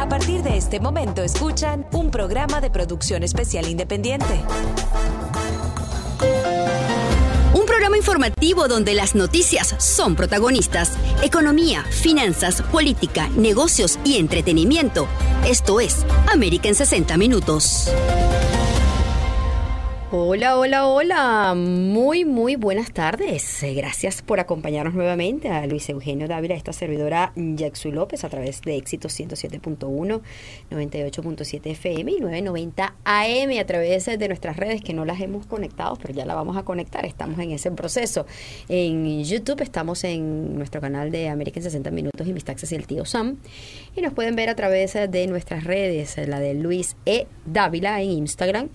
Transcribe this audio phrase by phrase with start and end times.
[0.00, 4.40] A partir de este momento escuchan un programa de producción especial independiente.
[7.52, 10.92] Un programa informativo donde las noticias son protagonistas.
[11.22, 15.06] Economía, finanzas, política, negocios y entretenimiento.
[15.46, 17.90] Esto es América en 60 Minutos.
[20.12, 21.54] Hola, hola, hola.
[21.54, 23.62] Muy, muy buenas tardes.
[23.62, 28.60] Eh, Gracias por acompañarnos nuevamente a Luis Eugenio Dávila, esta servidora Jackson López a través
[28.62, 30.20] de Éxitos 107.1,
[30.68, 35.96] 98.7 FM y 990 AM a través de nuestras redes que no las hemos conectado,
[36.02, 37.06] pero ya la vamos a conectar.
[37.06, 38.26] Estamos en ese proceso.
[38.68, 42.74] En YouTube estamos en nuestro canal de América en 60 Minutos y Mis Taxes y
[42.74, 43.36] el Tío Sam.
[43.94, 47.28] Y nos pueden ver a través de nuestras redes, la de Luis E.
[47.46, 48.70] Dávila en Instagram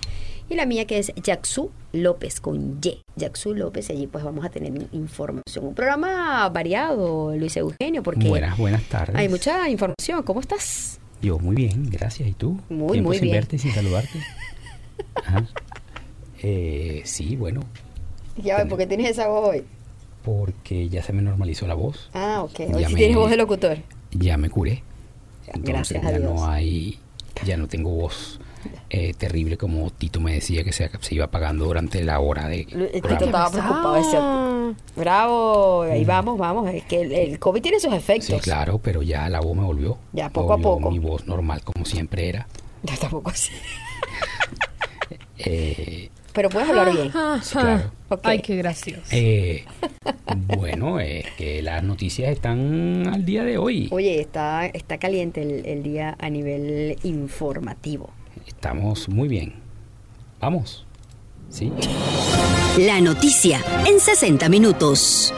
[0.50, 3.02] y la mía que es Jaxu López con Y.
[3.20, 5.66] Jaxu López, allí pues vamos a tener información.
[5.66, 9.16] Un programa variado, Luis Eugenio, porque Buenas, buenas tardes.
[9.16, 10.24] hay mucha información.
[10.24, 11.00] ¿Cómo estás?
[11.22, 12.30] Yo muy bien, gracias.
[12.30, 12.60] ¿Y tú?
[12.70, 13.36] Muy, Tiempo muy sin bien.
[13.38, 14.20] verte y sin saludarte.
[15.16, 15.46] Ajá.
[16.48, 17.62] Eh, sí, bueno,
[18.38, 19.64] Ya ¿por qué tienes esa voz hoy?
[20.24, 22.10] porque ya se me normalizó la voz.
[22.14, 22.58] Ah, ok.
[22.58, 23.78] Ya Hoy sí me- tienes voz de locutor.
[24.12, 24.84] Ya me curé.
[25.48, 26.34] Entonces gracias a ya Dios.
[26.34, 27.00] no hay,
[27.46, 28.40] ya no tengo voz
[28.90, 32.66] eh, terrible como Tito me decía que se, se iba apagando durante la hora de
[32.66, 32.92] programa.
[33.10, 33.94] Tito estaba preocupado.
[33.96, 36.70] decía, Bravo, ahí vamos, vamos.
[36.74, 38.28] Es que el, el COVID tiene sus efectos.
[38.28, 39.98] Sí, claro, pero ya la voz me volvió.
[40.14, 40.92] Ya, poco a poco.
[40.92, 42.48] Mi voz normal como siempre era.
[42.84, 43.52] Yo tampoco así.
[45.38, 47.12] Eh, Pero puedes hablar bien.
[47.44, 47.92] sí, claro.
[48.24, 49.02] Ay, qué gracioso.
[49.12, 49.66] Eh,
[50.58, 53.90] bueno, es que las noticias están al día de hoy.
[53.92, 58.10] Oye, está, está caliente el, el día a nivel informativo.
[58.46, 59.56] Estamos muy bien.
[60.40, 60.86] Vamos.
[61.50, 61.72] ¿Sí?
[62.78, 65.34] La noticia en 60 minutos.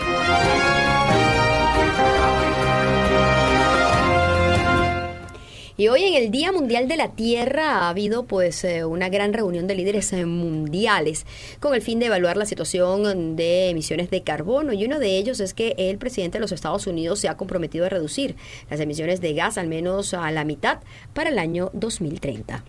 [5.80, 9.31] Y hoy en el Día Mundial de la Tierra ha habido pues eh, una gran
[9.31, 11.28] reunión de líderes eh, mundiales
[11.59, 15.39] con el fin de evaluar la situación de emisiones de carbono y uno de ellos
[15.39, 18.35] es que el presidente de los Estados Unidos se ha comprometido a reducir
[18.72, 20.79] las emisiones de gas al menos a la mitad
[21.13, 22.63] para el año 2030.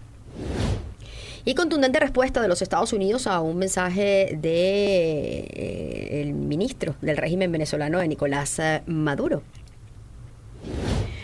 [1.45, 7.51] Y contundente respuesta de los Estados Unidos a un mensaje de eh, ministro del régimen
[7.51, 9.43] venezolano, de Nicolás eh, Maduro.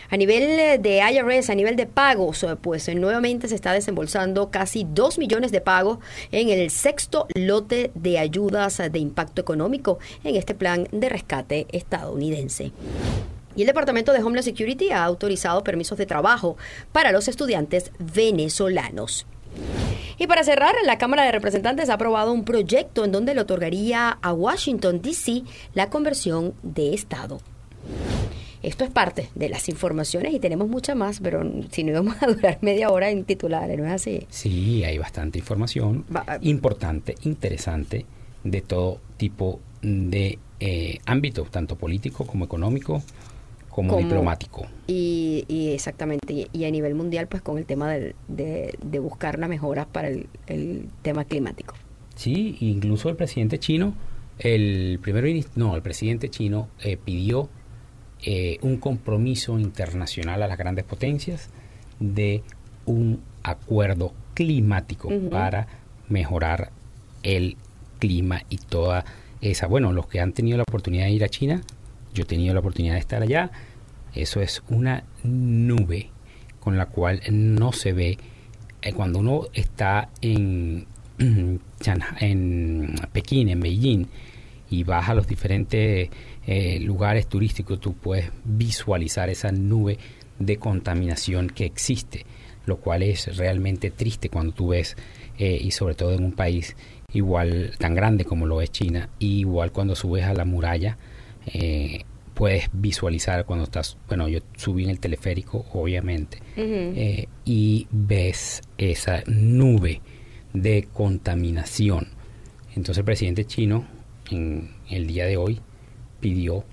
[0.09, 4.85] A nivel de IRS, a nivel de pagos, eh, pues nuevamente se está desembolsando casi
[4.89, 5.99] 2 millones de pagos
[6.31, 12.71] en el sexto lote de ayudas de impacto económico en este plan de rescate estadounidense.
[13.55, 16.57] Y el Departamento de Homeland Security ha autorizado permisos de trabajo
[16.91, 19.25] para los estudiantes venezolanos.
[20.17, 24.17] Y para cerrar, la Cámara de Representantes ha aprobado un proyecto en donde le otorgaría
[24.21, 25.43] a Washington, D.C.
[25.73, 27.39] la conversión de Estado.
[28.63, 32.27] Esto es parte de las informaciones y tenemos mucha más, pero si no íbamos a
[32.27, 34.25] durar media hora en titulares, ¿no es así?
[34.29, 38.05] Sí, hay bastante información Va- importante, interesante,
[38.43, 43.03] de todo tipo de eh, ámbitos, tanto político como económico,
[43.75, 44.65] como, Como- diplomático.
[44.87, 48.99] Y, y exactamente, y, y a nivel mundial, pues con el tema del- de, de
[48.99, 51.73] buscar la mejora para el, el tema climático.
[52.15, 53.93] Sí, incluso el presidente chino,
[54.39, 57.49] el primer ministro, no, el presidente chino eh, pidió
[58.23, 61.49] eh, un compromiso internacional a las grandes potencias
[61.99, 62.43] de
[62.85, 65.67] un acuerdo climático para
[66.07, 66.71] mejorar
[67.23, 67.57] el
[67.99, 69.03] clima y toda
[69.41, 69.67] esa.
[69.67, 71.61] Bueno, los que han tenido la oportunidad de ir a China,
[72.15, 73.51] yo he tenido la oportunidad de estar allá,
[74.15, 76.09] eso es una nube
[76.59, 78.17] con la cual no se ve.
[78.81, 80.87] Eh, cuando uno está en,
[82.19, 84.07] en Pekín, en Beijing,
[84.69, 86.09] y vas a los diferentes
[86.47, 89.99] eh, lugares turísticos, tú puedes visualizar esa nube
[90.39, 92.25] de contaminación que existe,
[92.65, 94.95] lo cual es realmente triste cuando tú ves,
[95.37, 96.75] eh, y sobre todo en un país
[97.13, 100.97] igual tan grande como lo es China, y igual cuando subes a la muralla,
[101.53, 108.61] eh, puedes visualizar cuando estás, bueno, yo subí en el teleférico, obviamente, eh, y ves
[108.77, 110.01] esa nube
[110.53, 112.07] de contaminación.
[112.75, 113.85] Entonces el presidente chino
[114.31, 115.61] en el día de hoy
[116.19, 116.63] pidió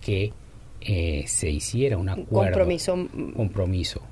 [0.00, 0.32] que
[0.80, 4.02] eh, se hiciera un acuerdo, compromiso, mm, compromiso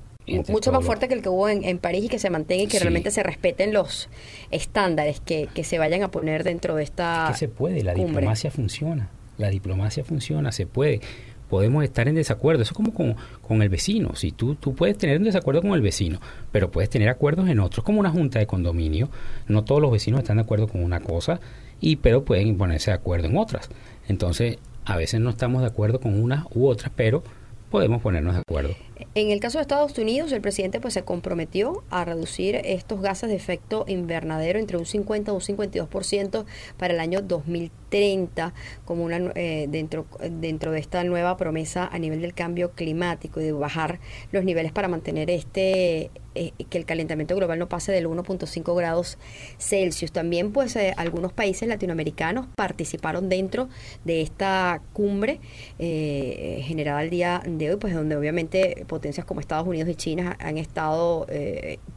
[0.47, 2.67] mucho más fuerte que el que hubo en, en París y que se mantenga y
[2.67, 2.83] que Sí.
[2.83, 4.07] realmente se respeten los
[4.51, 8.11] estándares que, que se vayan a poner dentro de esta que se puede, la cumbre.
[8.13, 9.09] diplomacia funciona,
[9.41, 11.01] la diplomacia funciona, se puede.
[11.49, 15.17] Podemos estar en desacuerdo, eso es como con, el vecino, si tú, tú puedes tener
[15.17, 16.21] un desacuerdo con el vecino,
[16.53, 19.09] pero puedes tener acuerdos en otros, como una junta de condominio,
[19.47, 21.41] no todos los vecinos están de acuerdo con una cosa,
[21.81, 23.69] y pero pueden ponerse de acuerdo en otras.
[24.07, 27.21] Entonces, a veces no estamos de acuerdo con unas u otras, pero
[27.69, 28.75] podemos ponernos de acuerdo.
[29.15, 33.29] En el caso de Estados Unidos, el presidente pues se comprometió a reducir estos gases
[33.29, 36.45] de efecto invernadero entre un 50 y un 52%
[36.77, 38.53] para el año 2030
[38.85, 43.45] como una eh, dentro dentro de esta nueva promesa a nivel del cambio climático y
[43.45, 43.99] de bajar
[44.31, 49.17] los niveles para mantener este eh, que el calentamiento global no pase del 1.5 grados
[49.57, 50.13] Celsius.
[50.13, 53.67] También pues eh, algunos países latinoamericanos participaron dentro
[54.05, 55.41] de esta cumbre
[55.77, 60.57] generada el día de hoy, pues donde obviamente potencias como Estados Unidos y China han
[60.57, 61.25] estado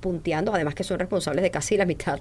[0.00, 2.20] punteando, además que son responsables de casi la mitad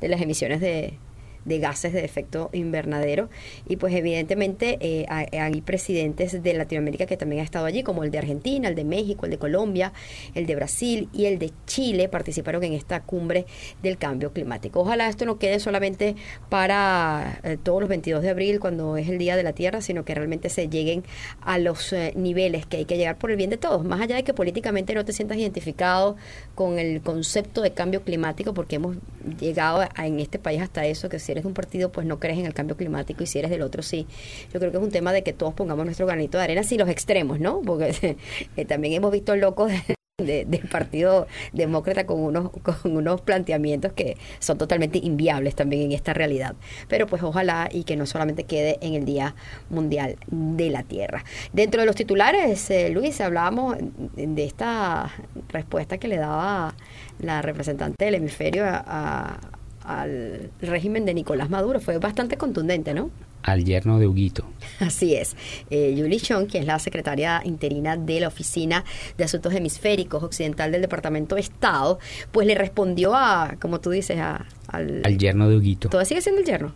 [0.00, 0.98] de las emisiones de,
[1.44, 3.28] de gases de efecto invernadero.
[3.68, 8.10] Y pues evidentemente eh, hay presidentes de Latinoamérica que también han estado allí, como el
[8.10, 9.92] de Argentina, el de México, el de Colombia,
[10.34, 13.46] el de Brasil y el de Chile participaron en esta cumbre
[13.82, 14.80] del cambio climático.
[14.80, 16.16] Ojalá esto no quede solamente
[16.48, 20.04] para eh, todos los 22 de abril, cuando es el Día de la Tierra, sino
[20.04, 21.04] que realmente se lleguen
[21.40, 24.16] a los eh, niveles que hay que llegar por el bien de todos, más allá
[24.16, 26.16] de que políticamente no te sientas identificado
[26.54, 28.96] con el concepto de cambio climático, porque hemos
[29.40, 32.38] llegado en este país hasta eso, que si eres de un partido, pues no crees
[32.38, 34.06] en el cambio climático y si eres del otro, sí.
[34.52, 36.78] Yo creo que es un tema de que todos pongamos nuestro granito de arena, sin
[36.78, 37.60] los extremos, ¿no?
[37.62, 38.16] Porque
[38.56, 39.70] eh, también hemos visto locos
[40.18, 45.92] de, del Partido Demócrata con unos, con unos planteamientos que son totalmente inviables también en
[45.92, 46.54] esta realidad.
[46.88, 49.34] Pero pues ojalá y que no solamente quede en el Día
[49.70, 51.24] Mundial de la Tierra.
[51.52, 53.76] Dentro de los titulares, eh, Luis, hablábamos
[54.14, 55.10] de esta
[55.48, 56.74] respuesta que le daba
[57.18, 59.40] la representante del hemisferio a
[59.84, 61.80] al régimen de Nicolás Maduro.
[61.80, 63.10] Fue bastante contundente, ¿no?
[63.42, 64.46] Al yerno de Huguito.
[64.80, 65.36] Así es.
[65.70, 68.84] Eh, Julie Chong, que es la secretaria interina de la Oficina
[69.18, 71.98] de Asuntos Hemisféricos Occidental del Departamento de Estado,
[72.32, 75.02] pues le respondió a, como tú dices, a, al...
[75.04, 75.90] Al yerno de Huguito.
[75.90, 76.72] ¿Todavía sigue siendo el yerno?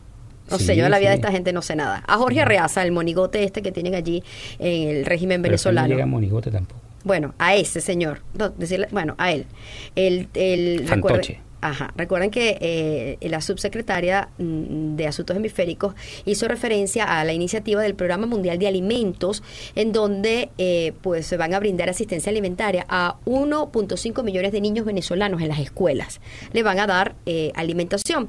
[0.51, 2.03] No sé, yo de la vida de esta gente no sé nada.
[2.07, 4.23] A Jorge Arreaza, el monigote este que tienen allí
[4.59, 5.89] en el régimen venezolano.
[5.89, 6.81] No llega monigote tampoco.
[7.05, 8.23] Bueno, a ese señor.
[8.57, 9.47] decirle, bueno, a él.
[9.95, 11.41] El, el, Fantoche.
[11.61, 11.93] Ajá.
[11.97, 15.95] Recuerden que eh, la subsecretaria mm, de Asuntos Hemisféricos
[16.25, 19.43] hizo referencia a la iniciativa del Programa Mundial de Alimentos,
[19.75, 24.87] en donde eh, pues se van a brindar asistencia alimentaria a 1.5 millones de niños
[24.87, 26.21] venezolanos en las escuelas.
[26.53, 28.29] Le van a dar eh, alimentación.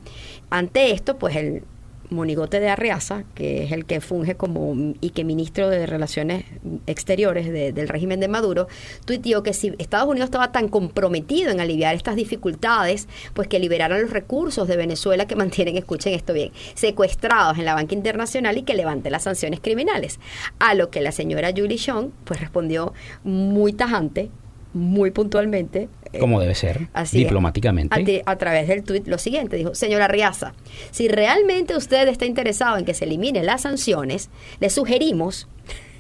[0.49, 1.63] Ante esto, pues el
[2.09, 6.45] Monigote de Arreaza, que es el que funge como y que ministro de Relaciones
[6.88, 8.67] Exteriores del régimen de Maduro,
[9.06, 14.01] tuiteó que si Estados Unidos estaba tan comprometido en aliviar estas dificultades, pues que liberaran
[14.01, 18.63] los recursos de Venezuela que mantienen, escuchen esto bien, secuestrados en la banca internacional y
[18.63, 20.19] que levante las sanciones criminales.
[20.59, 24.29] A lo que la señora Julie Chong pues respondió muy tajante,
[24.74, 25.89] muy puntualmente.
[26.13, 28.24] Eh, Como debe ser, diplomáticamente.
[28.25, 30.54] A, través del tuit lo siguiente, dijo, señora Riaza,
[30.92, 34.30] si realmente usted está interesado en que se eliminen las sanciones,
[34.60, 35.48] le sugerimos,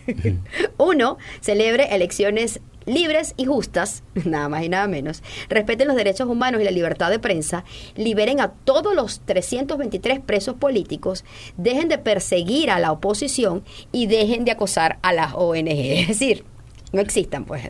[0.77, 6.61] uno, celebre elecciones libres y justas, nada más y nada menos, respeten los derechos humanos
[6.61, 7.63] y la libertad de prensa,
[7.95, 11.23] liberen a todos los 323 presos políticos,
[11.57, 15.69] dejen de perseguir a la oposición y dejen de acosar a las ONG.
[15.99, 16.43] Es decir,
[16.91, 17.63] no existan, pues,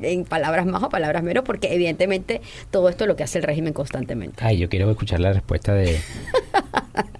[0.00, 3.44] en, palabras más o palabras menos, porque evidentemente todo esto es lo que hace el
[3.44, 4.44] régimen constantemente.
[4.44, 5.98] Ay, yo quiero escuchar la respuesta de,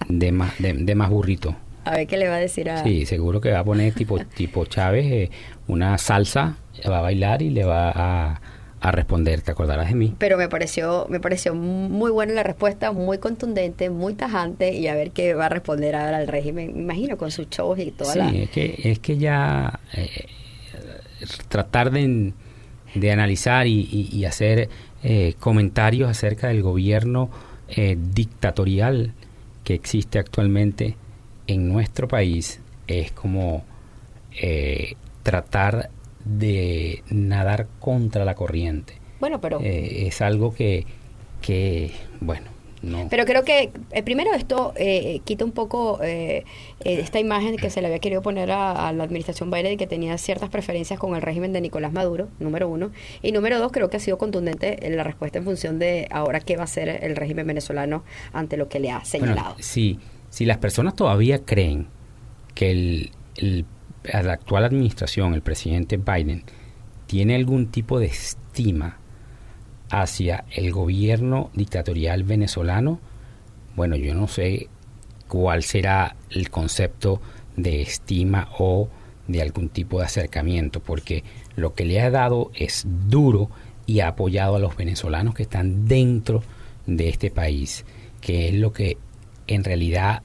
[0.09, 1.55] de, más, de, más burrito.
[1.85, 2.83] A ver qué le va a decir a...
[2.83, 5.31] Sí, seguro que va a poner tipo, tipo Chávez eh,
[5.67, 6.57] una salsa,
[6.89, 8.41] va a bailar y le va a,
[8.83, 10.15] a responder, te acordarás de mí.
[10.17, 14.95] Pero me pareció, me pareció muy buena la respuesta, muy contundente, muy tajante y a
[14.95, 18.29] ver qué va a responder ahora al régimen, imagino con sus shows y toda la...
[18.29, 20.25] Sí, es que, es que ya eh,
[21.47, 22.33] tratar de,
[23.11, 24.69] analizar y, hacer
[25.03, 27.29] eh, comentarios acerca del gobierno
[27.67, 29.13] eh, dictatorial
[29.63, 30.95] que existe actualmente
[31.47, 33.63] en nuestro país es como
[34.39, 35.89] eh, tratar
[36.25, 38.93] de nadar contra la corriente.
[39.19, 39.59] Bueno, pero...
[39.61, 40.85] es algo que,
[41.41, 42.52] que, bueno,
[43.09, 46.43] pero creo que eh, primero esto eh, quita un poco eh,
[46.83, 50.17] esta imagen que se le había querido poner a, la administración Biden de que tenía
[50.17, 52.91] ciertas preferencias con el régimen de Nicolás Maduro, número uno.
[53.21, 56.39] Y número dos, creo que ha sido contundente en la respuesta en función de ahora
[56.41, 59.55] qué va a hacer el régimen venezolano ante lo que le ha señalado.
[59.59, 59.99] sí,
[60.29, 61.87] si las personas todavía creen
[62.55, 63.65] que el,
[64.03, 66.43] la actual administración, el presidente Biden,
[67.05, 68.97] tiene algún tipo de estima
[69.93, 72.99] hacia el gobierno dictatorial venezolano,
[73.75, 74.67] bueno, yo no sé
[75.27, 77.21] cuál será el concepto
[77.55, 78.89] de estima o
[79.27, 81.23] de algún tipo de acercamiento, porque
[81.55, 83.51] lo que le ha dado es duro
[83.85, 86.43] y ha apoyado a los venezolanos que están dentro
[86.87, 87.85] de este país,
[88.19, 88.97] que es lo que
[89.45, 90.23] en realidad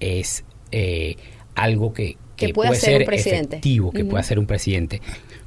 [0.00, 1.16] es eh,
[1.54, 2.16] algo que,
[2.54, 5.02] puede, ser, un efectivo, que puede ser un presidente.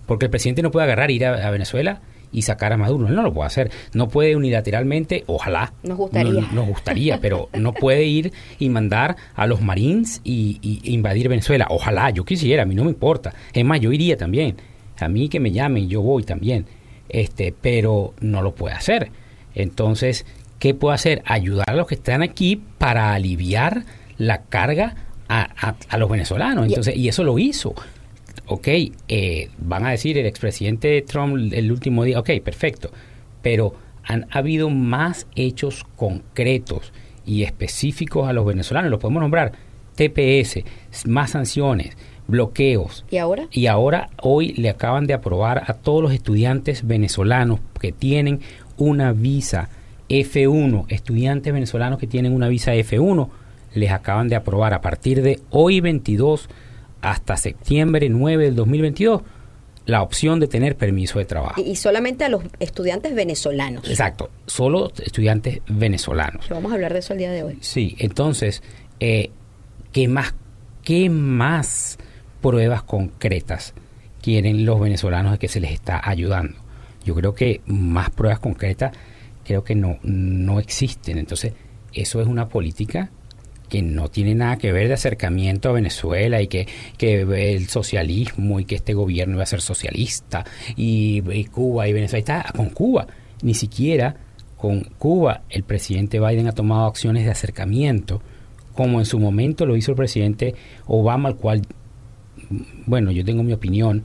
[0.05, 2.01] Porque el presidente no puede agarrar, ir a, Venezuela
[2.35, 3.07] y sacar a Maduro.
[3.07, 3.71] Él no lo puede hacer.
[3.93, 5.71] No puede unilateralmente, ojalá.
[5.83, 6.41] Nos gustaría.
[6.51, 11.67] nos gustaría, pero no puede ir y mandar a los Marines y, y, invadir Venezuela.
[11.69, 13.33] Ojalá, yo quisiera, a mí no me importa.
[13.53, 14.57] Es más, yo iría también.
[14.99, 16.65] A mí que me llamen, yo voy también.
[17.07, 19.11] Este, pero no lo puede hacer.
[19.53, 20.25] Entonces,
[20.59, 21.21] ¿qué puede hacer?
[21.25, 23.85] Ayudar a los que están aquí para aliviar
[24.17, 24.95] la carga
[25.29, 26.67] a, a, los venezolanos.
[26.67, 27.73] Entonces, y eso lo hizo.
[28.47, 28.67] Ok,
[29.07, 32.91] eh, van a decir el expresidente Trump el último día, ok, perfecto,
[33.41, 33.73] pero
[34.03, 36.93] han habido más hechos concretos
[37.25, 39.53] y específicos a los venezolanos, los podemos nombrar,
[39.95, 40.63] TPS,
[41.07, 41.97] más sanciones,
[42.27, 43.05] bloqueos.
[43.09, 43.47] ¿Y ahora?
[43.51, 48.41] Y ahora, hoy le acaban de aprobar a todos los estudiantes venezolanos que tienen
[48.77, 49.69] una visa
[50.09, 53.29] F1, estudiantes venezolanos que tienen una visa F1,
[53.73, 56.49] les acaban de aprobar a partir de hoy 22
[57.05, 59.21] hasta septiembre 9 del 2022
[59.85, 61.61] la opción de tener permiso de trabajo.
[61.61, 63.87] Y, solamente a los estudiantes venezolanos.
[63.87, 66.49] Exacto, solo estudiantes venezolanos.
[66.49, 67.57] Vamos a hablar de eso el día de hoy.
[67.61, 68.63] Sí, entonces,
[68.99, 69.29] eh,
[69.91, 70.33] ¿qué, más,
[70.83, 71.99] ¿qué más
[72.41, 73.75] pruebas concretas
[74.23, 76.57] quieren los venezolanos de que se les está ayudando?
[77.03, 78.91] Yo creo que más pruebas concretas
[79.43, 81.19] creo que no, no existen.
[81.19, 81.53] Entonces,
[81.93, 83.11] eso es una política
[83.69, 86.67] que no tiene nada que ver de acercamiento a Venezuela y que,
[86.97, 90.45] que el socialismo y que este gobierno iba a ser socialista
[90.75, 93.07] y, Cuba y Venezuela está con Cuba.
[93.41, 94.15] Ni siquiera
[94.57, 98.21] con Cuba el presidente Biden ha tomado acciones de acercamiento
[98.73, 100.53] como en su momento lo hizo el presidente
[100.85, 101.61] Obama, al cual,
[102.85, 104.03] bueno, yo tengo mi opinión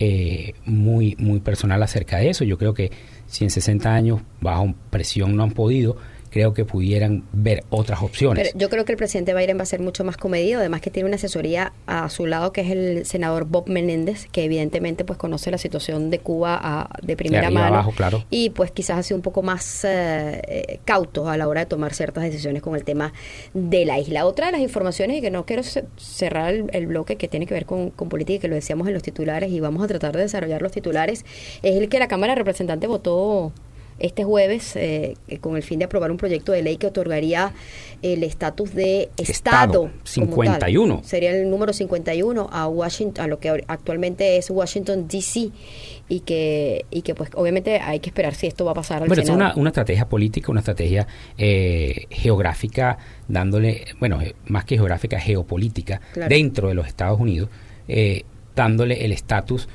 [0.00, 2.44] eh, muy, muy personal acerca de eso.
[2.44, 2.90] Yo creo que
[3.26, 5.96] si en 60 años bajo presión no han podido,
[6.30, 8.48] creo que pudieran ver otras opciones.
[8.48, 10.90] Pero yo creo que el presidente Biden va a ser mucho más comedido, además que
[10.90, 15.18] tiene una asesoría a su lado que es el senador Bob Menéndez, que evidentemente pues
[15.18, 18.24] conoce la situación de Cuba a, de primera mano claro.
[18.30, 21.66] y pues quizás ha sido un poco más eh, eh, cauto a la hora de
[21.66, 23.12] tomar ciertas decisiones con el tema
[23.54, 24.26] de la isla.
[24.26, 27.66] Otra de las informaciones y que no quiero cerrar el, bloque que tiene que ver
[27.66, 30.22] con, con política y que lo decíamos en los titulares y vamos a tratar de
[30.22, 31.24] desarrollar los titulares
[31.62, 33.52] es el que la Cámara de Representantes votó
[33.98, 37.52] este jueves eh, con el fin de aprobar un proyecto de ley que otorgaría
[38.02, 39.90] el estatus de Estado.
[40.04, 41.02] 51.
[41.04, 45.50] Sería el número 51 a Washington, a lo que actualmente es Washington, D.C.
[46.08, 49.08] Y que, y que pues obviamente hay que esperar si esto va a pasar al
[49.08, 54.76] Bueno, es una, una, estrategia política, una estrategia eh, geográfica, dándole, bueno, eh, más que
[54.76, 57.50] geográfica, geopolítica, dentro de los Estados Unidos,
[58.54, 59.68] dándole el estatus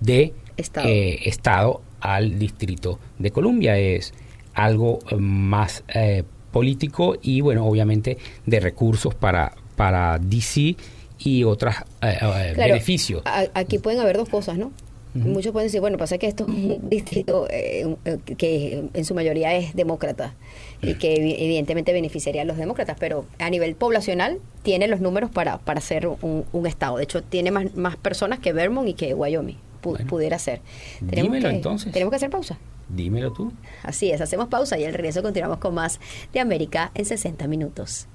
[0.00, 0.88] de Estado.
[0.88, 3.78] Estado al Distrito de Columbia.
[3.78, 4.12] Es
[4.54, 10.76] algo eh, más eh, político y, bueno, obviamente de recursos para, para DC
[11.18, 13.22] y otros eh, beneficios.
[13.54, 14.72] aquí pueden haber dos cosas, ¿no?
[15.14, 19.74] Muchos pueden decir, bueno, pasa que esto es un distrito que en su mayoría es
[19.74, 20.36] demócrata
[20.80, 25.58] y que evidentemente beneficiaría a los demócratas, pero a nivel poblacional tiene los números para,
[25.58, 26.98] para ser un, un estado.
[26.98, 30.60] De hecho, tiene más, más personas que Vermont y que Wyoming pudiera ser.
[30.98, 31.92] Tenemos dímelo entonces.
[31.92, 32.58] Tenemos que hacer pausa.
[32.88, 33.52] Dímelo tú.
[33.82, 36.00] Así es, hacemos pausa y al regreso continuamos con más
[36.32, 38.08] de América en 60 minutos.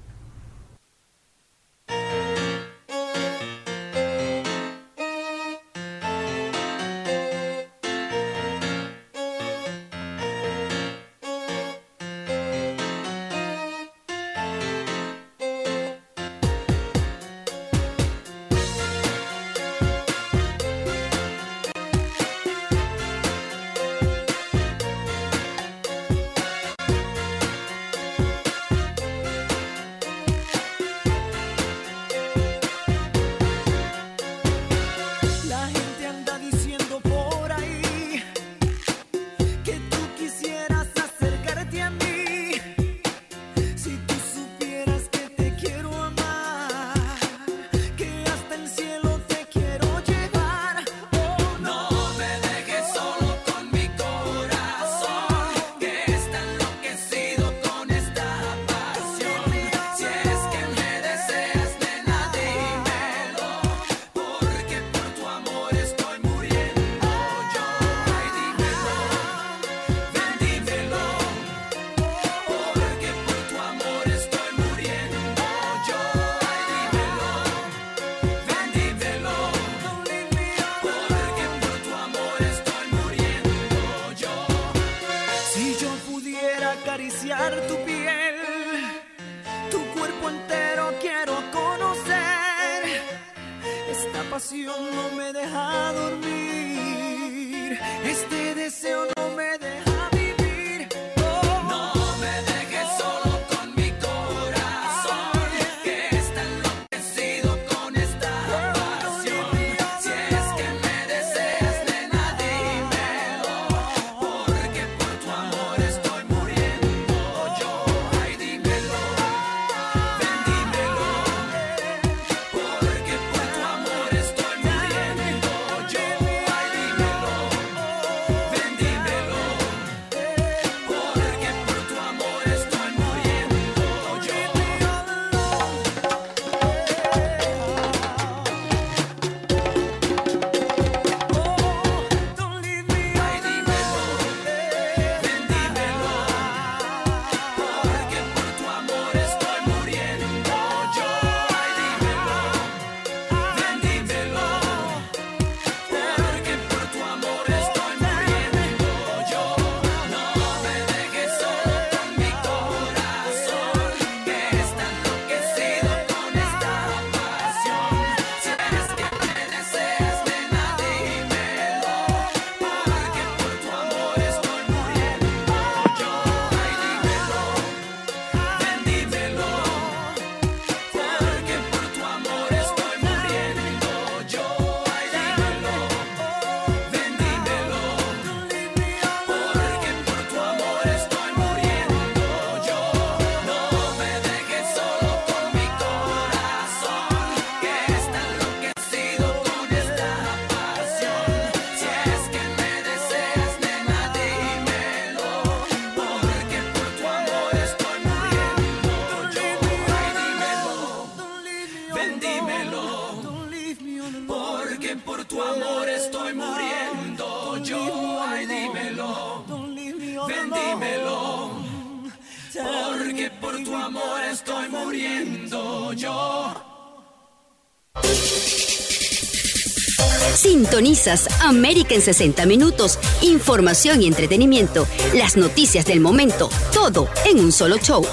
[231.40, 232.98] América en 60 minutos.
[233.22, 234.86] Información y entretenimiento.
[235.14, 236.48] Las noticias del momento.
[236.72, 238.04] Todo en un solo show.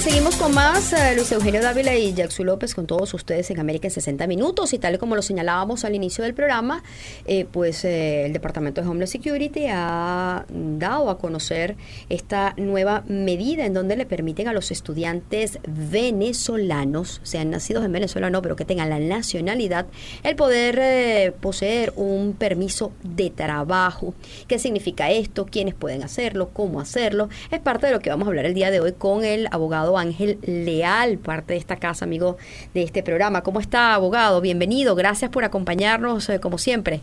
[0.00, 0.94] Seguimos con más.
[0.94, 4.72] Eh, Luis Eugenio Dávila y Jackson López con todos ustedes en América en 60 minutos.
[4.72, 6.82] Y tal como lo señalábamos al inicio del programa,
[7.26, 11.76] eh, pues eh, el Departamento de Homeland Security ha dado a conocer
[12.08, 18.30] esta nueva medida en donde le permiten a los estudiantes venezolanos, sean nacidos en Venezuela
[18.30, 19.86] no, pero que tengan la nacionalidad,
[20.22, 24.14] el poder poseer un permiso de trabajo.
[24.48, 25.44] ¿Qué significa esto?
[25.44, 26.50] ¿Quiénes pueden hacerlo?
[26.54, 27.28] ¿Cómo hacerlo?
[27.50, 29.89] Es parte de lo que vamos a hablar el día de hoy con el abogado
[29.98, 32.36] Ángel Leal, parte de esta casa, amigo
[32.74, 33.42] de este programa.
[33.42, 34.40] ¿Cómo está, abogado?
[34.40, 37.00] Bienvenido, gracias por acompañarnos eh, como siempre.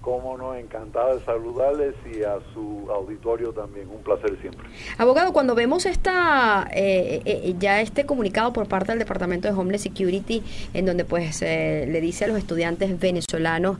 [0.00, 4.66] Cómo no, encantado de saludarles y a su auditorio también, un placer siempre.
[4.98, 9.80] Abogado, cuando vemos esta eh, eh, ya este comunicado por parte del Departamento de Homeland
[9.80, 10.42] Security,
[10.74, 13.78] en donde pues le dice a los estudiantes venezolanos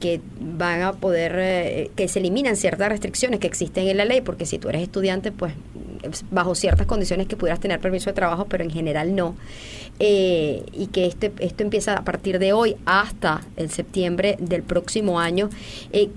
[0.00, 4.46] que van a poder, que se eliminan ciertas restricciones que existen en la ley, porque
[4.46, 5.52] si tú eres estudiante, pues
[6.30, 9.36] bajo ciertas condiciones que pudieras tener permiso de trabajo, pero en general no.
[9.98, 15.20] Eh, y que este, esto empieza a partir de hoy hasta el septiembre del próximo
[15.20, 15.50] año.
[15.92, 16.08] Eh,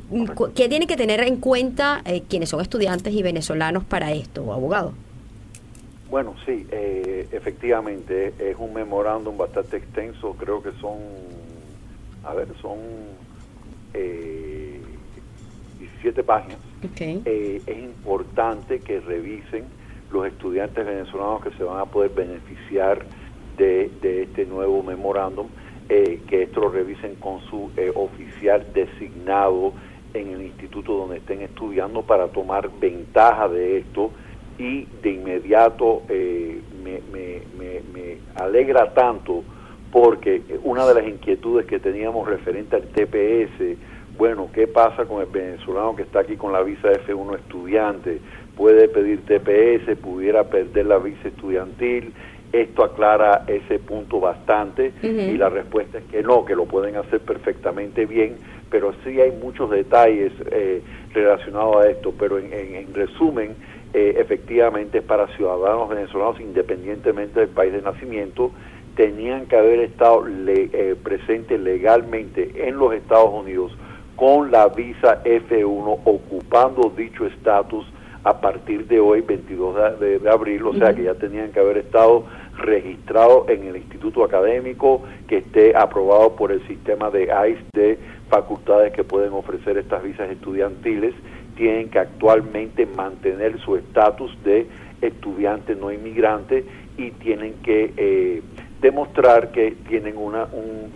[0.55, 4.93] ¿Qué tiene que tener en cuenta eh, quienes son estudiantes y venezolanos para esto, abogado?
[6.09, 6.67] Bueno, sí,
[7.31, 10.99] efectivamente es un memorándum bastante extenso, creo que son,
[12.23, 12.77] a ver, son
[13.93, 16.57] 17 páginas.
[16.99, 19.63] Eh, es importante que revisen
[20.11, 23.05] los estudiantes venezolanos que se van a poder beneficiar
[23.57, 25.47] de, este nuevo memorándum,
[25.87, 29.73] eh, que esto lo revisen con su eh, oficial designado
[30.13, 34.11] en el instituto donde estén estudiando para tomar ventaja de esto
[34.57, 39.43] y de inmediato me, me alegra tanto
[39.93, 43.77] porque una de las inquietudes que teníamos referente al TPS
[44.17, 48.19] bueno, ¿qué pasa con el venezolano que está aquí con la visa F1 estudiante?
[48.55, 49.97] ¿Puede pedir TPS?
[49.97, 52.13] ¿Pudiera perder la visa estudiantil?
[52.51, 57.21] Esto aclara ese punto bastante y la respuesta es que no, que lo pueden hacer
[57.21, 58.37] perfectamente bien,
[58.69, 60.83] pero sí hay muchos detalles eh,
[61.15, 63.55] relacionados a esto, pero en, resumen,
[63.95, 68.51] eh, efectivamente es para ciudadanos venezolanos independientemente del país de nacimiento,
[68.95, 73.75] tenían que haber estado eh, presentes legalmente en los Estados Unidos
[74.15, 77.85] con la visa F1 ocupando dicho estatus
[78.23, 82.23] a partir de hoy, 22 de, abril, o sea que ya tenían que haber estado
[82.57, 88.93] registrados en el instituto académico que esté aprobado por el sistema de ICE de facultades
[88.93, 91.13] que pueden ofrecer estas visas estudiantiles,
[91.57, 94.67] tienen que actualmente mantener su estatus de
[95.01, 96.63] estudiante no inmigrante
[96.97, 98.41] y tienen que eh,
[98.83, 100.45] demostrar que tienen una,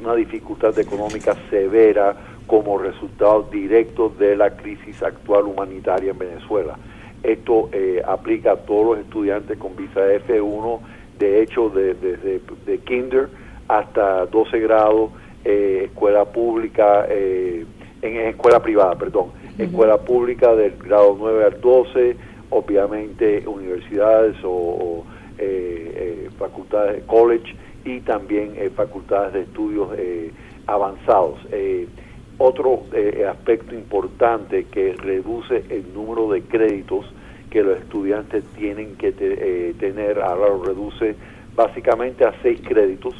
[0.01, 6.77] una dificultad económica severa como resultado directo de la crisis actual humanitaria en Venezuela.
[7.23, 10.79] Esto eh, aplica a todos los estudiantes con visa F1,
[11.17, 12.17] de hecho, desde
[12.65, 13.29] de, kinder
[13.69, 15.11] hasta 12 grados,
[15.45, 17.65] eh, escuela pública, eh,
[18.01, 22.17] en escuela privada, perdón, escuela pública del grado 9 al 12,
[22.49, 25.05] obviamente universidades o,
[26.37, 27.55] facultades de college
[27.87, 29.89] y también facultades de estudios
[30.65, 31.39] avanzados.
[32.39, 37.05] Otro eh, aspecto importante que reduce el número de créditos
[37.49, 41.15] que los estudiantes tienen que eh, tener, ahora lo reduce
[41.55, 43.15] básicamente a seis créditos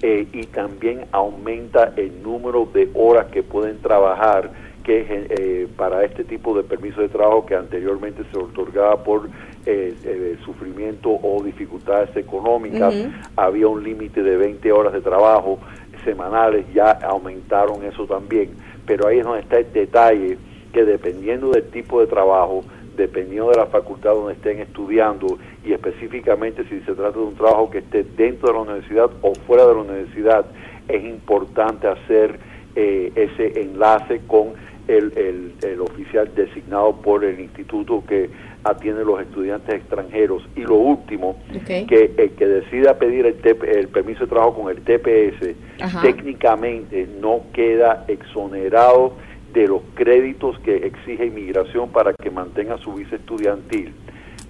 [0.00, 4.50] eh, y también aumenta el número de horas que pueden trabajar
[4.84, 9.28] que para este tipo de permiso de trabajo que anteriormente se otorgaba por
[10.44, 12.94] sufrimiento o dificultades económicas,
[13.36, 15.58] había un límite de 20 horas de trabajo
[16.04, 18.50] semanales, ya aumentaron eso también.
[18.86, 20.38] Pero ahí es donde está el detalle
[20.72, 22.64] que dependiendo del tipo de trabajo,
[22.96, 27.70] dependiendo de la facultad donde estén estudiando y específicamente si se trata de un trabajo
[27.70, 30.46] que esté dentro de la universidad o fuera de la universidad,
[30.88, 32.38] es importante hacer
[32.74, 34.54] eh, ese enlace con
[34.88, 38.30] el, el, oficial designado por el instituto que
[38.64, 40.42] atiende a los estudiantes extranjeros.
[40.56, 43.36] Y lo último, que el que decida pedir el,
[43.68, 45.54] el permiso de trabajo con el TPS,
[46.02, 49.14] técnicamente no queda exonerado
[49.52, 53.92] de los créditos que exige inmigración para que mantenga su visa estudiantil.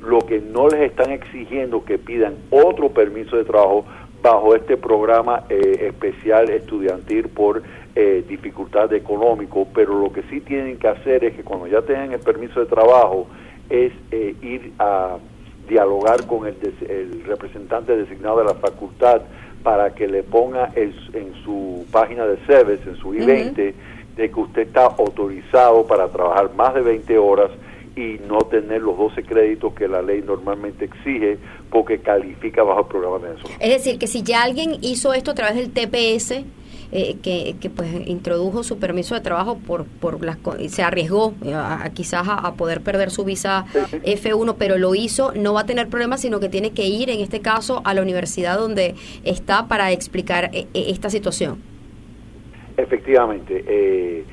[0.01, 3.85] Lo que no les están exigiendo que pidan otro permiso de trabajo
[4.23, 7.63] bajo este programa eh, especial estudiantil por
[7.95, 12.13] eh, dificultad económico, pero lo que sí tienen que hacer es que cuando ya tengan
[12.13, 13.27] el permiso de trabajo
[13.73, 15.17] es eh, ir a
[15.67, 19.23] dialogar con el, representante designado de la facultad
[19.63, 20.93] para que le ponga en
[21.43, 23.73] su página de SEVES, en su I-20,
[24.17, 27.51] de que usted está autorizado para trabajar más de 20 horas
[27.97, 31.39] y no tener los 12 créditos que la ley normalmente exige
[31.71, 33.57] porque califica bajo el programa de Venezuela.
[33.61, 36.45] Es decir, que si ya alguien hizo esto a través del TPS,
[36.93, 41.55] eh, que, que, pues introdujo su permiso de trabajo por por las se arriesgó eh,
[41.55, 43.65] a, quizás a, poder perder su visa
[44.05, 47.21] F1 pero lo hizo no va a tener problemas sino que tiene que ir en
[47.21, 51.63] este caso a la universidad donde está para explicar eh, esta situación
[52.77, 54.25] efectivamente eh,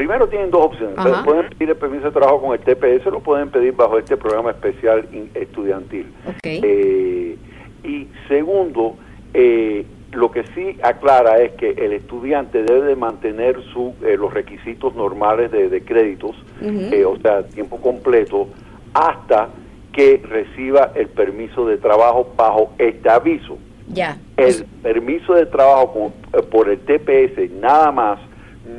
[0.00, 0.96] primero tienen dos opciones.
[1.24, 4.50] Pueden pedir el permiso de trabajo con el TPS, lo pueden pedir bajo este programa
[4.50, 6.06] especial estudiantil.
[6.42, 7.36] Eh,
[7.84, 8.96] y segundo,
[9.34, 14.32] eh, lo que sí aclara es que el estudiante debe de mantener su, eh, los
[14.34, 18.48] requisitos normales de, créditos, o sea, tiempo completo,
[18.92, 19.48] hasta
[19.92, 23.58] que reciba el permiso de trabajo bajo este aviso.
[23.88, 24.18] Ya.
[24.36, 26.12] El permiso de trabajo
[26.50, 28.20] por el TPS nada más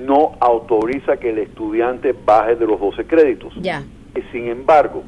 [0.05, 3.53] no autoriza que el estudiante baje de los 12 créditos.
[3.57, 3.83] Ya.
[4.15, 5.03] Eh, sin embargo,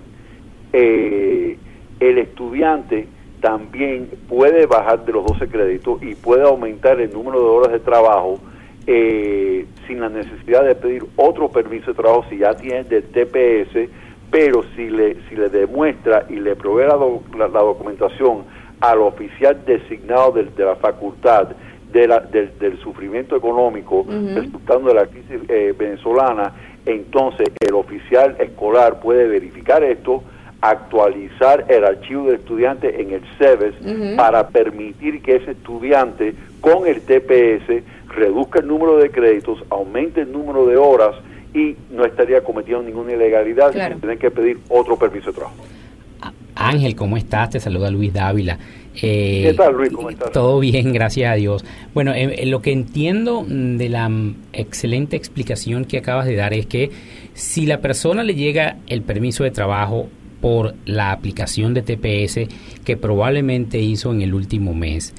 [0.71, 1.57] eh,
[1.99, 3.07] el estudiante
[3.43, 7.79] también puede bajar de los 12 créditos y puede aumentar el número de horas de
[7.81, 8.39] trabajo
[8.87, 13.89] eh, sin la necesidad de pedir otro permiso de trabajo si ya tiene del TPS,
[14.31, 18.45] pero si le, si le demuestra y le provee la, documentación
[18.79, 21.49] al oficial designado de la facultad
[21.91, 26.53] del, sufrimiento económico resultando de la crisis eh, venezolana,
[26.85, 30.23] entonces el oficial escolar puede verificar esto,
[30.63, 37.01] actualizar el archivo del estudiante en el CEBES para permitir que ese estudiante con el
[37.01, 41.15] TPS reduzca el número de créditos, aumente el número de horas
[41.53, 43.97] y no estaría cometiendo ninguna ilegalidad claro.
[43.97, 45.57] tienen que pedir otro permiso de trabajo.
[46.55, 47.49] Ángel, ¿cómo estás?
[47.49, 48.57] Te saluda Luis Dávila.
[49.01, 49.91] Eh, ¿Qué tal, Luis?
[49.91, 50.31] ¿Cómo estás?
[50.31, 51.65] Todo bien, gracias a Dios.
[51.93, 54.09] Bueno, eh, lo que entiendo de la
[54.53, 56.91] excelente explicación que acabas de dar es que
[57.33, 60.07] si la persona le llega el permiso de trabajo
[60.43, 62.49] por la aplicación de TPS
[62.83, 65.13] que probablemente hizo en el último mes,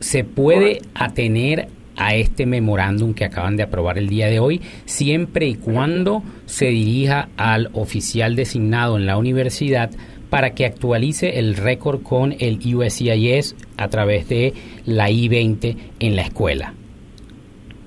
[0.00, 5.46] se puede atener a este memorándum que acaban de aprobar el día de hoy, siempre
[5.46, 9.92] y cuando se dirija al oficial designado en la universidad
[10.28, 14.52] para que actualice el récord con el USCIS a través de
[14.84, 16.74] la I-20 en la escuela.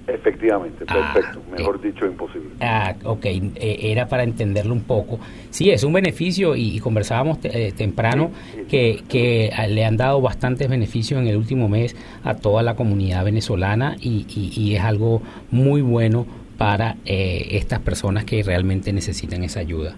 [0.06, 1.42] Efectivamente, ah, perfecto.
[1.50, 2.50] Mejor eh, dicho, imposible.
[2.60, 3.26] Ah, ok.
[3.26, 3.52] Eh,
[3.84, 5.20] era para entenderlo un poco.
[5.50, 8.32] Sí, es un beneficio y, conversábamos eh, temprano
[8.68, 13.24] que, que, le han dado bastantes beneficios en el último mes a toda la comunidad
[13.24, 16.26] venezolana y, y, es algo muy bueno
[16.58, 19.96] para estas personas que realmente necesitan esa ayuda.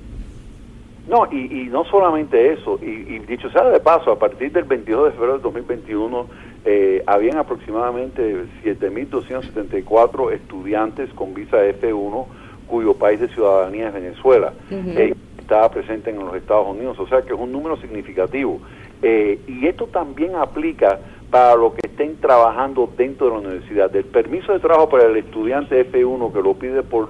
[1.08, 5.12] No, y, no solamente eso, y, dicho sea de paso, a partir del 22 de
[5.12, 6.28] febrero del 2021
[6.68, 12.26] eh, habían aproximadamente 7.274 estudiantes con visa F1
[12.66, 14.52] cuyo país de ciudadanía es Venezuela.
[14.72, 18.60] Eh, estaba presente en los Estados Unidos, o sea que es un número significativo.
[19.04, 20.98] Eh, y esto también aplica
[21.30, 23.96] para los que estén trabajando dentro de la universidad.
[23.96, 27.10] El permiso de trabajo para el estudiante F1 que lo pide por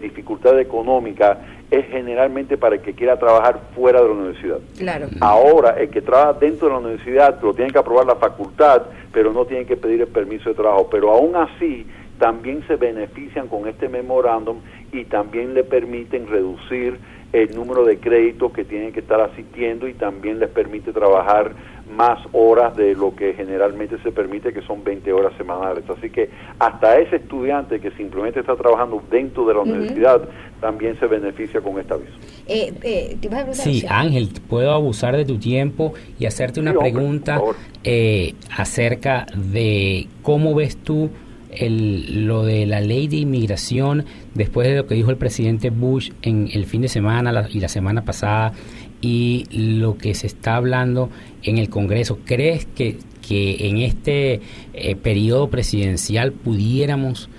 [0.00, 1.40] dificultad económica
[1.74, 4.58] es generalmente para el que quiera trabajar fuera de la universidad.
[4.78, 5.06] Claro.
[5.20, 8.82] Ahora, el que trabaja dentro de la universidad lo tiene que aprobar la facultad,
[9.12, 10.88] pero no tiene que pedir el permiso de trabajo.
[10.90, 11.86] Pero aún así,
[12.18, 14.58] también se benefician con este memorándum
[14.92, 16.98] y también le permiten reducir
[17.32, 21.52] el número de créditos que tienen que estar asistiendo y también les permite trabajar
[21.90, 25.84] más horas de lo que generalmente se permite, que son 20 horas semanales.
[25.88, 30.22] Así que hasta ese estudiante que simplemente está trabajando dentro de la universidad
[30.60, 32.12] también se beneficia con esta aviso.
[32.46, 33.18] Eh, eh,
[33.52, 37.40] sí, Ángel, puedo abusar de tu tiempo y hacerte una pregunta
[37.82, 41.10] eh, acerca de cómo ves tú
[41.50, 46.10] el, lo de la ley de inmigración después de lo que dijo el presidente Bush
[46.22, 48.52] en el fin de semana y la semana pasada
[49.00, 51.10] y lo que se está hablando
[51.44, 52.18] en el Congreso.
[52.24, 54.40] ¿Crees que, que en este
[54.72, 57.30] eh, periodo presidencial pudiéramos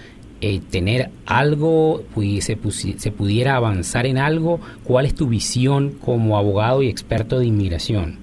[0.42, 2.04] eh, tener algo,
[2.40, 2.58] se,
[2.98, 4.60] se pudiera avanzar en algo?
[4.84, 8.20] ¿Cuál es tu visión como abogado y experto de inmigración?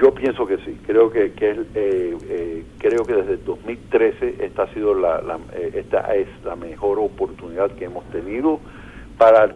[0.00, 0.76] Yo pienso que sí.
[0.84, 5.38] Creo que, que eh, creo que desde 2013 esta ha sido la,
[5.74, 8.58] esta es la mejor oportunidad que hemos tenido
[9.16, 9.54] para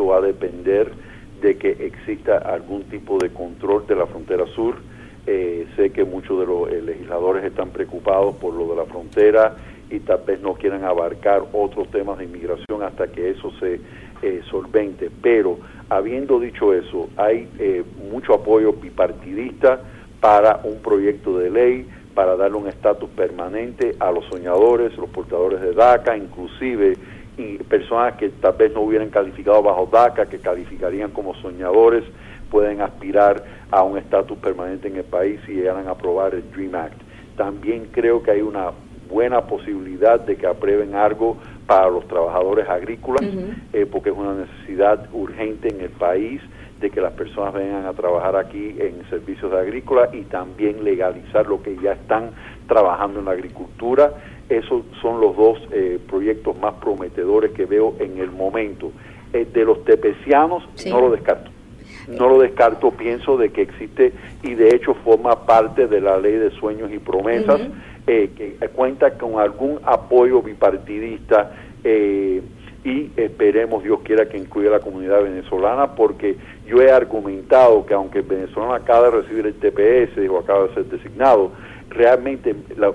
[0.00, 0.90] va a depender
[1.42, 4.76] de que exista algún tipo de control de la frontera sur.
[5.26, 9.54] Eh, sé que muchos de los legisladores están preocupados por lo de la frontera
[9.90, 13.80] y tal vez no quieran abarcar otros temas de inmigración hasta que eso se
[14.50, 15.10] solvente.
[15.20, 15.58] Pero
[15.90, 17.48] habiendo dicho eso, hay
[18.10, 19.80] mucho apoyo bipartidista
[20.20, 25.60] para un proyecto de ley para darle un estatus permanente a los soñadores, los portadores
[25.60, 26.96] de DACA, inclusive
[27.68, 32.04] personas que tal vez no hubieran calificado bajo DACA, que calificarían como soñadores,
[32.50, 36.74] pueden aspirar a un estatus permanente en el país si llegaran a aprobar el DREAM
[36.74, 37.00] Act.
[37.36, 38.72] También creo que hay una
[39.08, 43.22] buena posibilidad de que aprueben algo para los trabajadores agrícolas,
[43.72, 46.40] eh, porque es una necesidad urgente en el país
[46.80, 51.46] de que las personas vengan a trabajar aquí en servicios de agrícola y también legalizar
[51.46, 52.32] lo que ya están
[52.66, 54.12] trabajando en la agricultura.
[54.58, 58.92] Esos son los dos eh, proyectos más prometedores que veo en el momento.
[59.32, 61.50] Eh, de los tepecianos no lo descarto.
[62.08, 64.12] No lo descarto, pienso de que existe
[64.42, 67.60] y de hecho forma parte de la ley de sueños y promesas
[68.06, 71.52] eh, que cuenta con algún apoyo bipartidista
[72.84, 76.36] y esperemos, Dios quiera, que incluya a la comunidad venezolana, porque
[76.66, 80.74] yo he argumentado que aunque el venezolano acaba de recibir el TPS o acaba de
[80.74, 81.52] ser designado,
[81.92, 82.92] realmente la,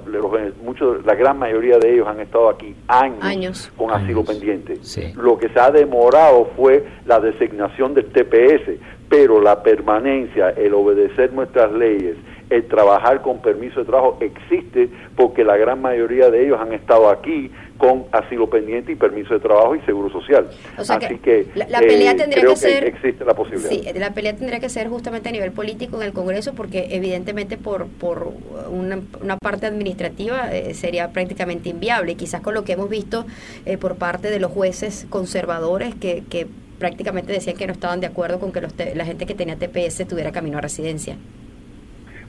[0.63, 4.79] muchos, la gran mayoría de ellos han estado aquí años, con asilo pendiente.
[5.15, 8.79] Lo que se ha demorado fue la designación del TPS,
[9.09, 12.17] pero la permanencia, el obedecer nuestras leyes,
[12.49, 17.09] el trabajar con permiso de trabajo existe porque la gran mayoría de ellos han estado
[17.09, 20.49] aquí con asilo pendiente y permiso de trabajo y seguro social.
[20.75, 23.69] Así que, la, pelea eh, tendría que ser existe la posibilidad.
[23.69, 27.57] Sí, la pelea tendría que ser justamente a nivel político en el Congreso porque evidentemente
[27.57, 28.33] por por
[28.69, 33.25] una, una parte administrativa eh, sería prácticamente inviable y quizás con lo que hemos visto
[33.65, 36.47] eh, por parte de los jueces conservadores que, que
[36.79, 40.07] prácticamente decían que no estaban de acuerdo con que los la gente que tenía TPS
[40.07, 41.17] tuviera camino a residencia.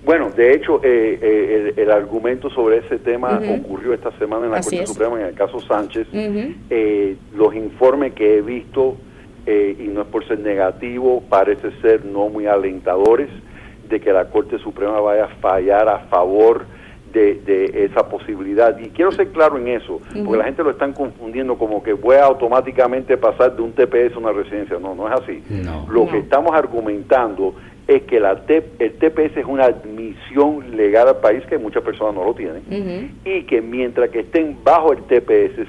[0.09, 4.63] Bueno, de hecho, eh, eh, el, argumento sobre ese tema ocurrió esta semana en la
[4.63, 6.07] Corte Suprema en el caso Sánchez.
[6.15, 8.97] Eh, los informes que he visto,
[9.47, 13.29] y no es por ser negativo, parece ser no muy alentadores
[13.87, 16.65] de que la Corte Suprema vaya a fallar a favor
[17.13, 18.79] de, esa posibilidad.
[18.79, 22.17] Y quiero ser claro en eso, porque la gente lo están confundiendo como que voy
[22.17, 24.79] a automáticamente pasar de un TPS a una residencia.
[24.79, 25.43] No, no es así.
[25.91, 27.55] Lo que estamos argumentando
[27.89, 32.25] es que la el TPS es una admisión legal al país que muchas personas no
[32.25, 32.63] lo tienen
[33.25, 35.67] y que mientras que estén bajo el TPS,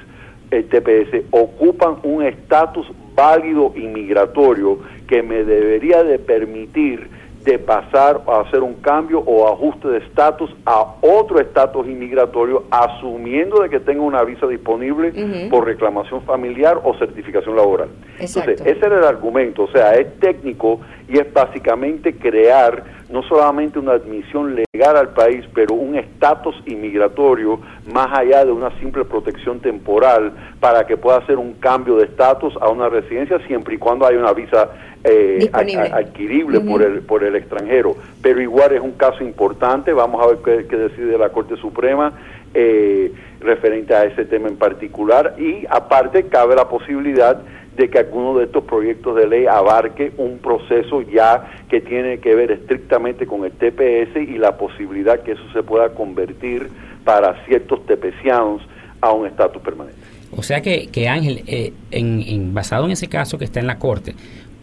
[0.52, 7.08] el TPS ocupan un estatus válido inmigratorio que me debería de permitir
[7.50, 13.64] de pasar a hacer un cambio o ajuste de estatus a otro estatus inmigratorio, asumiendo
[13.64, 17.90] de que tenga una visa disponible por reclamación familiar o certificación laboral.
[18.20, 23.80] Entonces, ese era el argumento, o sea, es técnico y es básicamente crear no solamente
[23.80, 27.60] una admisión legal al país, pero un estatus inmigratorio
[27.92, 32.56] más allá de una simple protección temporal para que pueda hacer un cambio de estatus
[32.62, 34.70] a una residencia siempre y cuando haya una visa
[35.04, 37.96] eh, adquirible por, el, por el extranjero.
[38.22, 42.14] Pero igual es un caso importante, vamos a ver qué, decide la Corte Suprema
[42.54, 47.42] eh, referente a ese tema en particular y aparte cabe la posibilidad
[47.78, 52.36] de que alguno de estos proyectos de ley abarque un proceso ya que tiene que
[52.36, 56.68] ver estrictamente con el TPS y la posibilidad que eso se pueda convertir
[57.06, 58.62] para ciertos tepecianos
[59.00, 60.00] a un estatus permanente.
[60.36, 63.80] O sea que, que Ángel, eh, en, basado en ese caso que está en la
[63.80, 64.14] Corte,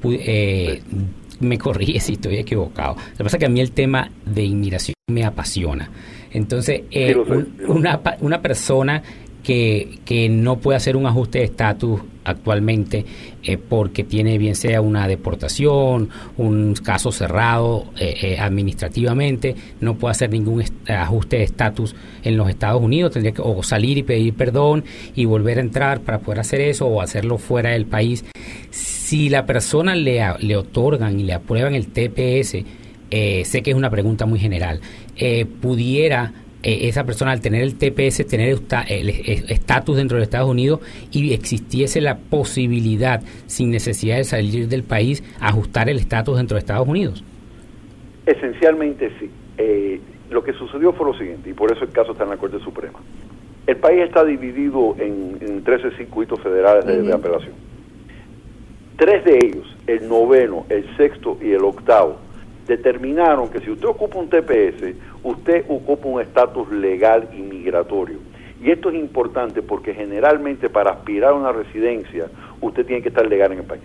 [0.04, 0.82] eh,
[1.40, 2.96] me corrige si estoy equivocado.
[2.96, 5.90] Lo que pasa es que a mí el tema de inmigración me apasiona.
[6.32, 7.16] Entonces, eh,
[7.68, 9.02] una, una persona
[9.42, 13.06] que, que no puede hacer un ajuste de estatus actualmente
[13.42, 20.10] eh, porque tiene bien sea una deportación, un caso cerrado eh, eh, administrativamente, no puede
[20.12, 24.34] hacer ningún ajuste de estatus en los Estados Unidos, tendría que o salir y pedir
[24.34, 28.24] perdón y volver a entrar para poder hacer eso o hacerlo fuera del país.
[29.06, 32.64] Si la persona le, le otorgan y le aprueban el TPS,
[33.10, 34.80] sé que es una pregunta muy general,
[35.60, 36.32] pudiera
[36.66, 38.48] eh, esa persona al tener el TPS, tener
[38.88, 40.80] el estatus dentro de Estados Unidos
[41.12, 46.58] y existiese la posibilidad, sin necesidad de salir del país, ajustar el estatus dentro de
[46.58, 47.22] Estados Unidos?
[48.26, 49.30] Esencialmente sí.
[49.58, 52.36] Eh, lo que sucedió fue lo siguiente, y por eso el caso está en la
[52.36, 52.98] Corte Suprema.
[53.68, 57.54] El país está dividido en, 13 circuitos federales de, apelación.
[58.96, 62.16] Tres de ellos, el noveno, el sexto y el octavo,
[62.66, 68.18] determinaron que si usted ocupa un TPS, usted ocupa un estatus legal inmigratorio.
[68.62, 72.26] Y esto es importante porque generalmente para aspirar a una residencia
[72.62, 73.82] usted tiene que estar legal en el país.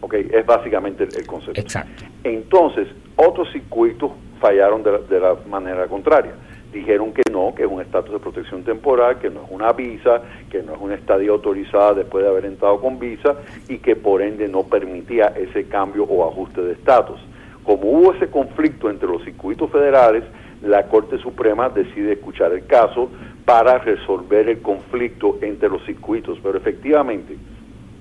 [0.00, 0.14] ¿ok?
[0.14, 1.58] Es básicamente el, concepto.
[1.58, 2.04] Exacto.
[2.22, 6.32] Entonces, otros circuitos fallaron de de la manera contraria
[6.74, 10.20] dijeron que no, que es un estatus de protección temporal, que no es una visa,
[10.50, 13.36] que no es una estadía autorizada después de haber entrado con visa
[13.68, 17.20] y que por ende no permitía ese cambio o ajuste de estatus.
[17.62, 20.24] Como hubo ese conflicto entre los circuitos federales,
[20.62, 23.08] la Corte Suprema decide escuchar el caso
[23.44, 26.38] para resolver el conflicto entre los circuitos.
[26.42, 27.36] Pero efectivamente,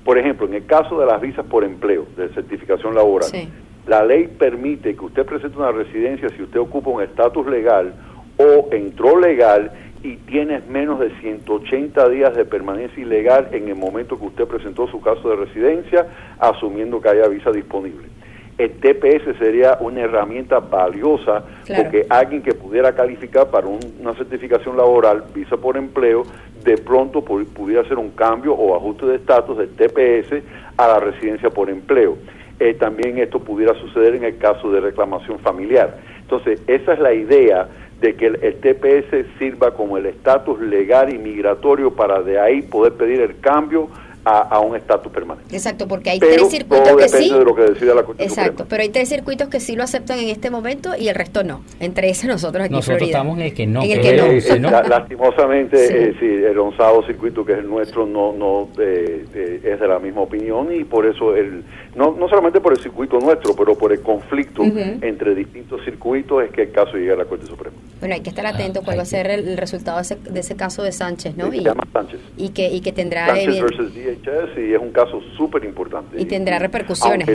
[0.04, 3.30] por ejemplo, en el caso de las visas por empleo, de certificación laboral,
[3.86, 7.94] la ley permite que usted presente una residencia si usted ocupa un estatus legal
[8.38, 9.72] o entró legal
[10.04, 14.88] y tienes menos de 180 días de permanencia ilegal en el momento que usted presentó
[14.88, 16.08] su caso de residencia,
[16.40, 18.10] asumiendo que haya visa disponible.
[18.58, 21.44] El TPS sería una herramienta valiosa
[21.76, 26.24] porque alguien que pudiera calificar para una certificación laboral, visa por empleo,
[26.64, 30.44] de pronto pudiera hacer un cambio o ajuste de estatus del TPS
[30.78, 32.18] a la residencia por empleo.
[32.60, 35.98] Eh, también esto pudiera suceder en el caso de reclamación familiar.
[36.22, 37.68] Entonces, esa es la idea
[38.04, 42.94] de que el, TPS sirva como el estatus legal y migratorio para de ahí poder
[42.96, 43.88] pedir el cambio
[44.26, 45.56] a, un estatus permanente.
[45.56, 47.30] Exacto, porque hay tres circuitos que sí.
[47.30, 50.20] De lo que decida la Corte Exacto, pero hay tres circuitos que sí lo aceptan
[50.20, 51.62] en este momento y el resto no.
[51.80, 53.84] Entre esos nosotros aquí nosotros estamos en el que no.
[53.84, 54.70] En el que no.
[54.70, 56.26] lastimosamente, sí.
[56.26, 60.00] Eh, el onzado circuito que es el nuestro no no eh, eh, es de la
[60.00, 61.64] misma opinión y por eso el
[61.96, 66.52] no no solamente por el circuito nuestro, pero por el conflicto entre distintos circuitos es
[66.52, 67.76] que el caso llega a la Corte Suprema.
[68.00, 70.92] Bueno, hay que estar atento cuál va a ser el, resultado de ese, caso de
[70.92, 71.54] Sánchez, ¿no?
[71.54, 72.20] y, se llama Sánchez.
[72.38, 73.28] Y que, y que tendrá...
[73.28, 74.13] Sánchez
[74.58, 76.20] y es un caso súper importante.
[76.20, 77.28] Y tendrá repercusiones.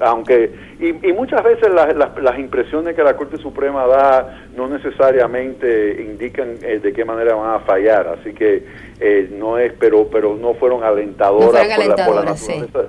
[0.00, 6.78] Aunque, y, muchas veces las impresiones que la Corte Suprema da no necesariamente indican eh,
[6.78, 8.64] de qué manera van a fallar, así que
[9.00, 12.88] eh, no es, pero pero no fueron alentadoras, por, la, por la naturaleza.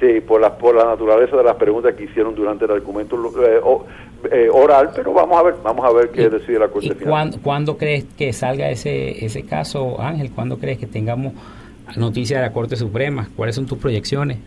[0.00, 0.20] Sí.
[0.20, 3.60] por la, por la naturaleza de las preguntas que hicieron durante el argumento eh,
[4.30, 6.88] eh, oral, pero vamos a ver, vamos a ver qué decide la Corte.
[6.88, 10.30] ¿Y cuándo, crees que salga ese, ese caso, Ángel?
[10.32, 11.34] ¿Cuándo crees que tengamos
[11.96, 13.28] noticias de la Corte Suprema?
[13.36, 14.38] ¿Cuáles son tus proyecciones?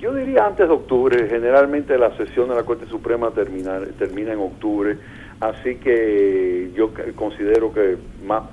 [0.00, 1.28] Yo diría antes de octubre.
[1.28, 4.98] Generalmente la sesión de la Corte Suprema termina, termina en octubre,
[5.40, 7.96] así que yo considero que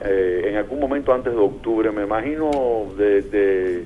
[0.05, 2.49] eh, en algún momento antes de octubre, me imagino
[2.97, 3.85] de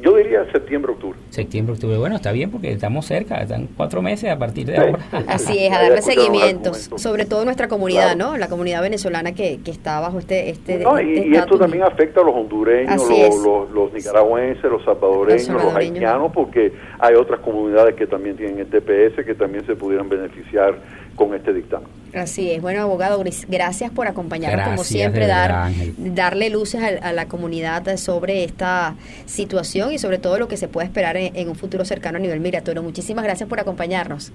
[0.00, 1.18] yo diría septiembre, octubre.
[1.30, 1.96] Septiembre, octubre.
[1.96, 4.98] Bueno, está bien porque estamos cerca, están cuatro meses a partir de ahora.
[5.28, 8.36] Así es, a darle seguimientos, sobre todo nuestra comunidad, ¿no?
[8.36, 10.50] La comunidad venezolana que, que está bajo este...
[10.50, 13.02] este, no, y, este esto también afecta a los hondureños,
[13.44, 18.66] los, los, nicaragüenses, los salvadoreños, los, haitianos, porque hay otras comunidades que también tienen el
[18.66, 20.78] TPS que también se pudieran beneficiar
[21.14, 21.88] con este dictamen.
[22.14, 22.62] Así es.
[22.62, 28.94] Bueno, abogado, gracias por acompañarnos, como siempre, dar, darle luces a, la comunidad sobre esta
[29.26, 32.40] situación y sobre todo lo que se puede esperar en, un futuro cercano a nivel
[32.40, 32.82] migratorio.
[32.82, 34.32] Muchísimas gracias por acompañarnos.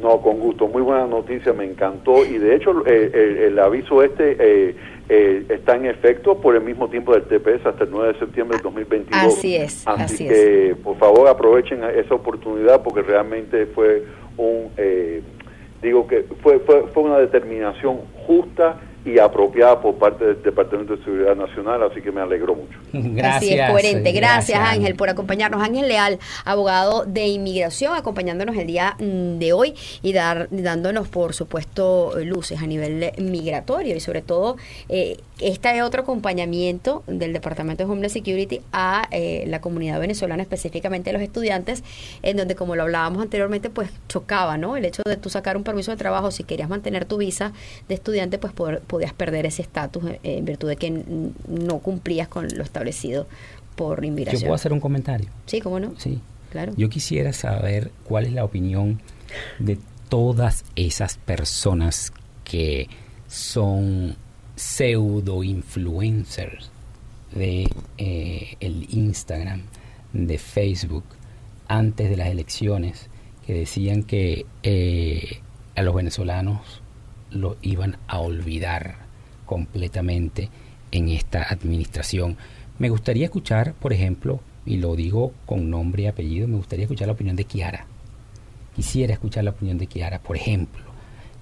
[0.00, 0.66] No, con gusto.
[0.66, 2.24] Muy buena noticia, me encantó.
[2.24, 4.76] Y de hecho, eh, el, aviso este eh,
[5.08, 8.56] eh, está en efecto por el mismo tiempo del TPS hasta el 9 de septiembre
[8.56, 9.38] del 2022.
[9.38, 9.82] Así es.
[9.86, 14.04] Así, que, por favor, aprovechen esa oportunidad porque realmente fue
[14.36, 14.70] un
[15.84, 21.04] digo que fue, fue, fue una determinación justa y apropiada por parte del Departamento de
[21.04, 22.78] Seguridad Nacional, así que me alegro mucho.
[22.92, 23.34] Gracias.
[23.44, 24.12] Así es, coherente.
[24.12, 25.62] Gracias, Ángel, por acompañarnos.
[25.62, 31.34] Ángel Leal, abogado de inmigración, acompañándonos el día mm, de hoy y dar, dándonos, por
[31.34, 34.56] supuesto, luces a nivel migratorio y sobre todo
[34.88, 41.10] eh, este otro acompañamiento del Departamento de Homeland Security a eh, la comunidad venezolana, específicamente
[41.10, 41.82] a los estudiantes,
[42.22, 44.76] en donde, como lo hablábamos anteriormente, pues chocaba, ¿no?
[44.76, 47.52] El hecho de tú sacar un permiso de trabajo, si querías mantener tu visa
[47.88, 51.02] de estudiante, pues poder podías perder ese estatus eh, en virtud de que
[51.48, 53.26] no cumplías con lo establecido
[53.74, 54.42] por inmigración.
[54.42, 55.28] ¿Yo puedo hacer un comentario?
[55.46, 55.94] Sí, ¿cómo no?
[55.98, 56.20] Sí.
[56.52, 56.72] Claro.
[56.76, 59.00] Yo quisiera saber cuál es la opinión
[59.58, 62.12] de todas esas personas
[62.44, 62.88] que
[63.26, 64.14] son
[64.54, 66.70] pseudo influencers
[67.34, 67.68] de
[67.98, 69.62] eh, el Instagram,
[70.12, 71.02] de Facebook,
[71.66, 73.08] antes de las elecciones,
[73.44, 75.40] que decían que eh,
[75.74, 76.83] a los venezolanos
[77.34, 78.96] lo iban a olvidar
[79.46, 80.48] completamente
[80.90, 82.36] en esta administración.
[82.78, 87.08] Me gustaría escuchar, por ejemplo, y lo digo con nombre y apellido, me gustaría escuchar
[87.08, 87.86] la opinión de Kiara.
[88.74, 90.82] Quisiera escuchar la opinión de Kiara, por ejemplo.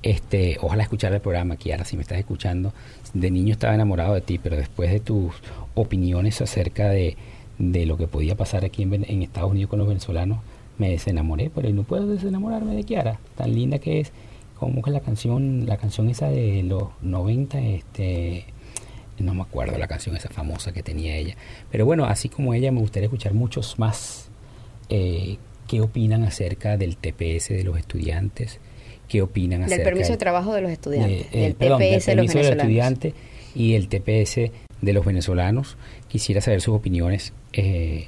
[0.03, 2.72] Este, ojalá escuchar el programa, Kiara, si me estás escuchando.
[3.14, 5.32] De niño estaba enamorado de ti, pero después de tus
[5.74, 7.16] opiniones acerca de,
[7.59, 10.38] de lo que podía pasar aquí en, en Estados Unidos con los venezolanos,
[10.78, 14.12] me desenamoré, pero no puedo desenamorarme de Kiara, tan linda que es
[14.62, 18.44] como que la canción, la canción esa de los 90, este,
[19.18, 21.36] no me acuerdo la canción esa famosa que tenía ella.
[21.72, 24.30] Pero bueno, así como ella, me gustaría escuchar muchos más
[24.88, 28.60] eh, qué opinan acerca del TPS de los estudiantes,
[29.08, 32.34] qué opinan acerca del permiso de trabajo de los estudiantes, eh, del TPS de los
[32.34, 33.14] estudiantes
[33.56, 35.76] y el TPS de los venezolanos.
[36.06, 38.06] Quisiera saber sus opiniones eh,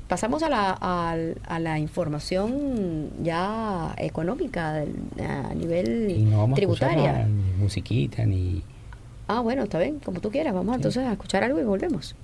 [0.09, 4.85] Pasamos a la, a, la información ya económica
[5.21, 7.27] a nivel y no vamos tributaria.
[7.27, 8.63] ni musiquita ni...
[9.29, 10.53] Ah, bueno, está bien, como tú quieras.
[10.53, 12.17] Vamos entonces a escuchar algo y volvemos.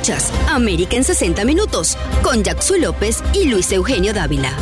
[0.00, 4.56] Escuchas América en 60 Minutos con Jackson López y Luis Eugenio Dávila.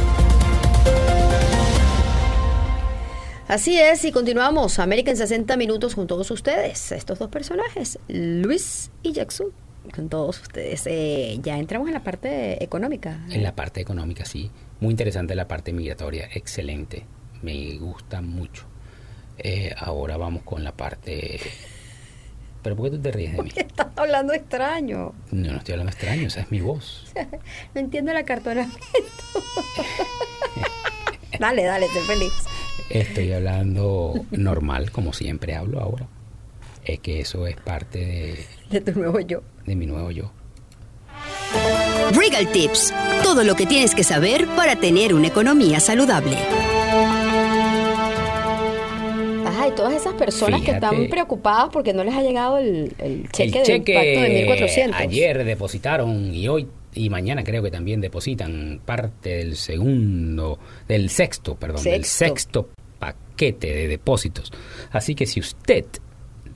[3.47, 8.91] Así es, y continuamos América en 60 Minutos con todos ustedes, estos dos personajes, Luis
[9.05, 9.53] y Jackson
[9.95, 10.83] con todos ustedes.
[10.87, 13.25] Eh, ya entramos en la parte económica.
[13.31, 14.51] En la parte económica, sí.
[14.81, 17.07] Muy interesante la parte migratoria, excelente.
[17.43, 18.65] Me gusta mucho.
[19.39, 21.39] Eh, ahora vamos con la parte...
[22.63, 23.51] ¿Pero por qué tú te ríes de mí?
[23.57, 25.15] estás hablando extraño.
[25.31, 27.13] No, no estoy hablando extraño, esa es mi voz.
[27.75, 28.79] no entiendo la cartonamiento.
[31.39, 32.33] dale, dale, estoy feliz.
[32.91, 36.07] Estoy hablando normal, como siempre hablo ahora.
[36.85, 38.47] Es que eso es parte de...
[38.71, 39.43] De tu nuevo yo.
[39.67, 40.33] De mi nuevo yo.
[42.13, 42.93] Regal Tips.
[43.23, 46.37] Todo lo que tienes que saber para tener una economía saludable.
[49.77, 52.93] Todas esas personas que están preocupadas porque no les ha llegado el,
[53.33, 55.01] cheque, del impacto de 1400.
[55.01, 60.59] Ayer depositaron y hoy y mañana creo que también depositan parte del segundo,
[60.89, 64.51] del sexto, perdón, del sexto paquete de depósitos.
[64.91, 65.85] Así que si usted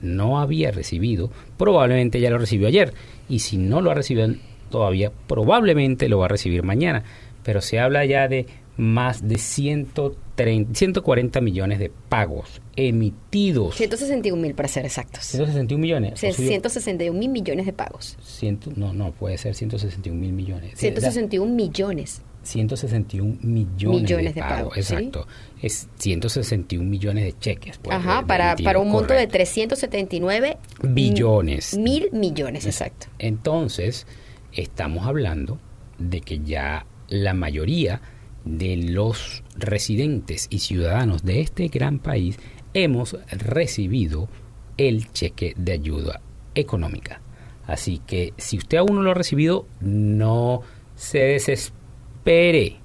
[0.01, 2.93] no había recibido, probablemente ya lo recibió ayer.
[3.29, 4.27] Y si no lo ha recibido
[4.69, 7.03] todavía, probablemente lo va a recibir mañana.
[7.43, 8.45] Pero se habla ya de
[8.75, 13.75] más de 130, 140 millones de pagos emitidos.
[13.75, 15.25] 161 mil para ser exactos.
[15.25, 16.19] 161 millones.
[16.19, 18.17] 161 mil millones de pagos.
[18.21, 20.73] Ciento, no, no, puede ser 161 mil millones.
[20.77, 22.21] 161 millones.
[22.43, 24.77] 161 millones, de, pagos.
[24.77, 25.27] exacto.
[25.61, 27.77] Es 161 millones de cheques.
[27.77, 31.77] Pues, Ajá, para, para un monto de 379 billones.
[31.77, 33.07] Mil millones, exacto.
[33.17, 34.07] Entonces,
[34.51, 35.59] estamos hablando
[35.97, 38.01] de que ya la mayoría
[38.45, 42.37] de los residentes y ciudadanos de este gran país
[42.73, 44.29] hemos recibido
[44.77, 46.21] el cheque de ayuda
[46.55, 47.21] económica.
[47.65, 50.61] Así que si usted aún no lo ha recibido, no
[50.95, 52.77] se desespere,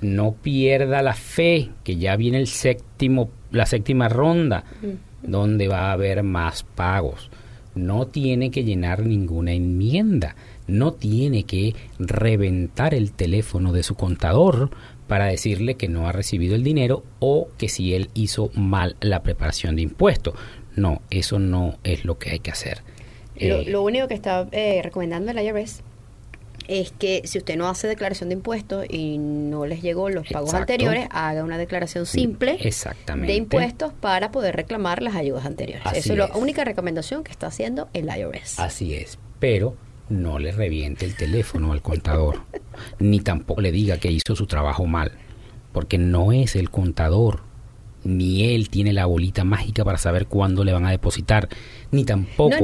[0.00, 4.64] no pierda la fe, que ya viene el séptimo, la séptima ronda,
[5.22, 7.30] donde va a haber más pagos.
[7.74, 10.36] No tiene que llenar ninguna enmienda,
[10.66, 14.70] no tiene que reventar el teléfono de su contador
[15.12, 19.22] para decirle que no ha recibido el dinero o que si él hizo mal la
[19.22, 20.32] preparación de impuestos.
[20.74, 22.80] No, eso no es lo que hay que hacer.
[23.38, 25.82] Lo, eh, único que está eh, recomendando el IRS
[26.66, 30.54] es que si usted no hace declaración de impuestos y no les llegó los pagos
[30.54, 35.84] anteriores, haga una declaración simple de impuestos para poder reclamar las ayudas anteriores.
[35.92, 38.58] Esa es la única recomendación que está haciendo el IRS.
[38.58, 39.76] Así es, pero
[40.08, 42.42] no le reviente el teléfono al contador,
[42.98, 45.12] ni tampoco le diga que hizo su trabajo mal,
[45.72, 47.40] porque no es el contador,
[48.04, 51.48] ni él tiene la bolita mágica para saber cuándo le van a depositar,
[51.90, 52.56] ni tampoco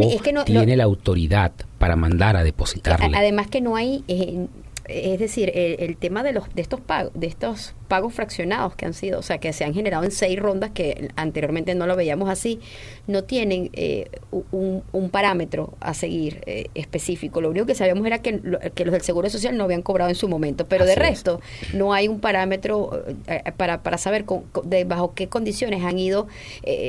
[0.45, 3.16] tiene la autoridad para mandar a depositarle.
[3.16, 4.47] Además que no hay, eh,
[4.89, 8.95] es decir, el, tema de los de estos pagos, de estos pagos fraccionados que han
[8.95, 12.28] sido, o sea, que se han generado en seis rondas que anteriormente no lo veíamos
[12.28, 12.61] así,
[13.07, 17.41] no tienen eh, un, parámetro a seguir eh, específico.
[17.41, 18.41] Lo único que sabíamos era que,
[18.74, 21.41] que, los del Seguro Social no habían cobrado en su momento, pero de resto
[21.72, 24.26] no hay un parámetro eh, para, para saber
[24.64, 26.28] de bajo qué condiciones han ido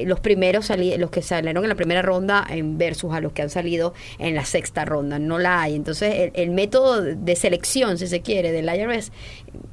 [0.05, 3.49] los primeros los que salieron en la primera ronda en versus a los que han
[3.49, 5.17] salido en la sexta ronda.
[5.17, 5.75] No la hay.
[5.75, 9.11] Entonces, el, el método de selección, si se quiere, del IRS,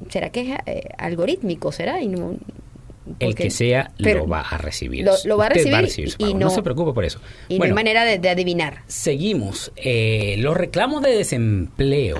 [0.09, 0.57] ¿será que es
[0.97, 2.01] algo algorítmico, ¿será?
[2.01, 2.37] Y no,
[3.19, 5.07] el que sea lo va a recibir.
[5.25, 7.19] Lo, va a recibir, y no, se preocupe por eso.
[7.47, 8.83] Y no hay manera de, adivinar.
[8.87, 9.71] Seguimos.
[9.75, 12.17] Eh, los reclamos de desempleo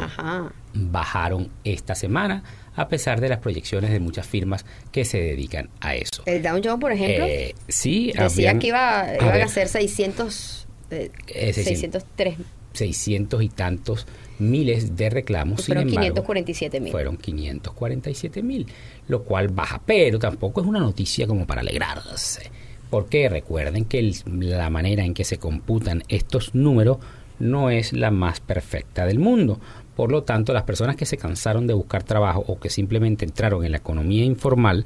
[0.74, 2.44] bajaron esta semana
[2.76, 6.22] a pesar de las proyecciones de muchas firmas que se dedican a eso.
[6.28, 11.10] El Dow Jones, por ejemplo, eh, sí, decía que iba, iban a, ser 600, eh,
[11.54, 12.44] 603 eh,
[12.78, 14.08] 600 y tantos
[14.40, 15.66] miles de reclamos.
[15.66, 16.92] Fueron 547 mil.
[16.92, 18.68] Fueron 547 mil,
[19.08, 22.52] lo cual baja, pero tampoco es una noticia como para alegrarse.
[22.90, 26.98] Porque recuerden que la manera en que se computan estos números
[27.40, 29.60] no es la más perfecta del mundo.
[29.96, 33.66] Por lo tanto, las personas que se cansaron de buscar trabajo o que simplemente entraron
[33.66, 34.86] en la economía informal,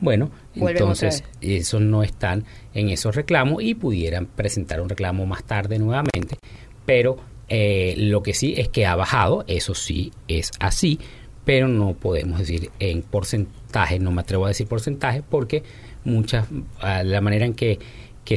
[0.00, 5.78] bueno, entonces esos no están en esos reclamos y pudieran presentar un reclamo más tarde
[5.78, 6.38] nuevamente,
[6.86, 7.18] pero
[7.54, 10.98] eh, lo que sí es que ha bajado, eso sí es así,
[11.44, 15.62] pero no podemos decir en porcentaje, no me atrevo a decir porcentaje, porque
[16.02, 16.46] muchas,
[16.80, 17.78] la manera en que,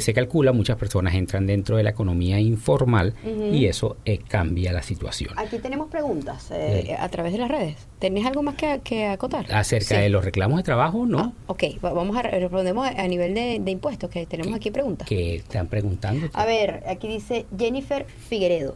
[0.01, 4.84] se calcula, muchas personas entran dentro de la economía informal y eso eh, cambia la
[4.84, 5.34] situación.
[5.38, 7.78] Aquí tenemos preguntas eh, a través de las redes.
[7.99, 9.45] ¿Tenés algo más que, acotar?
[9.53, 11.20] Acerca de los reclamos de trabajo, no.
[11.20, 15.07] Ah, ok, vamos a respondemos a nivel de, impuestos, que tenemos aquí preguntas.
[15.07, 16.28] Que están preguntando.
[16.34, 18.76] A ver, aquí dice Jennifer Figueredo.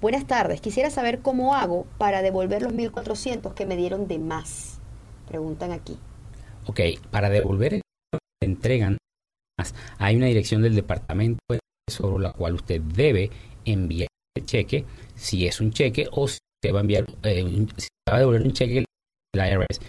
[0.00, 4.78] Buenas tardes, quisiera saber cómo hago para devolver los 1.400 que me dieron de más.
[5.26, 5.98] Preguntan aquí.
[6.66, 6.80] Ok,
[7.10, 7.80] para devolver
[8.42, 8.98] entregan
[9.58, 9.74] más.
[9.98, 11.38] Hay una dirección del departamento
[11.90, 13.30] sobre la cual usted debe
[13.64, 14.84] enviar el cheque,
[15.14, 18.42] si es un cheque o si usted va a enviar, eh, si va a devolver
[18.42, 18.84] un cheque
[19.34, 19.80] la IRS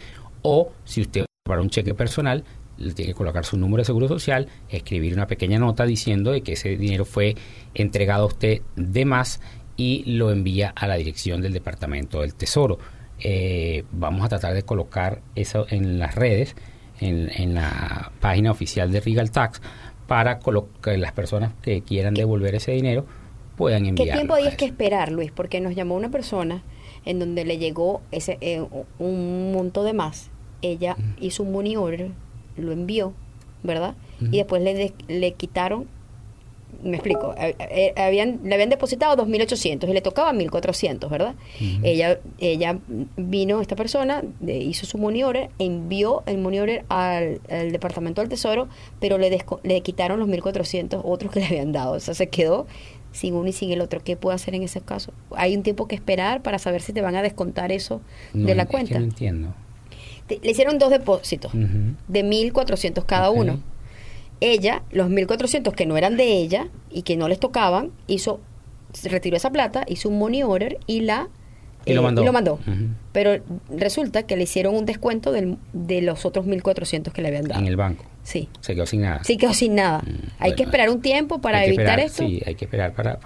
[0.43, 2.45] o si usted va a un cheque personal,
[2.78, 6.41] le tiene que colocar su número de seguro social, escribir una pequeña nota diciendo de
[6.41, 7.36] que ese dinero fue
[7.74, 9.41] entregado a usted de más
[9.78, 12.80] y lo envía a la dirección del Departamento del Tesoro.
[13.19, 16.55] Eh, vamos a tratar de colocar eso en las redes,
[16.99, 19.61] en, la página oficial de Regal Tax,
[20.07, 20.39] para
[20.82, 23.05] que las personas que quieran devolver ese dinero
[23.55, 24.13] puedan enviarlo.
[24.13, 25.32] ¿Qué tiempo hay que esperar, Luis?
[25.32, 26.63] Porque nos llamó una persona
[27.05, 28.65] en donde le llegó ese eh,
[28.97, 30.32] un monto de más.
[30.63, 32.11] Ella hizo un money order,
[32.57, 33.13] lo envió,
[33.61, 33.95] ¿verdad?
[34.19, 35.88] Y después le, le quitaron
[36.84, 41.36] me explico, eh, eh, habían, le habían depositado 2.800 y le tocaba 1.400, ¿verdad?
[41.84, 42.80] ella, ella
[43.15, 47.39] vino, esta persona, hizo su money order, envió el money order al,
[47.71, 48.67] Departamento del Tesoro,
[48.99, 51.93] pero le, le quitaron los 1.400 otros que le habían dado.
[51.93, 52.67] O sea, se quedó
[53.11, 54.01] sin uno y sin el otro.
[54.03, 55.13] ¿Qué puede hacer en ese caso?
[55.36, 58.01] Hay un tiempo que esperar para saber si te van a descontar eso
[58.34, 58.99] de la cuenta.
[58.99, 59.53] no entiendo.
[60.30, 63.59] le hicieron dos depósitos de 1.400 cada uno
[64.41, 68.39] ella, los 1.400 que no eran de ella y que no les tocaban, hizo,
[69.03, 71.29] retiró esa plata, hizo un money order y la...
[71.85, 72.59] Y lo eh, mandó.
[73.13, 77.61] Pero resulta que le hicieron un descuento de los otros 1.400 que le habían dado.
[77.61, 78.03] En el banco.
[78.23, 78.49] Sí.
[78.59, 79.23] Se quedó sin nada.
[79.23, 79.99] Sí, quedó sin nada.
[79.99, 82.27] Mm, hay que esperar un tiempo para evitar esto.
[82.27, 83.17] Sí, hay que esperar para,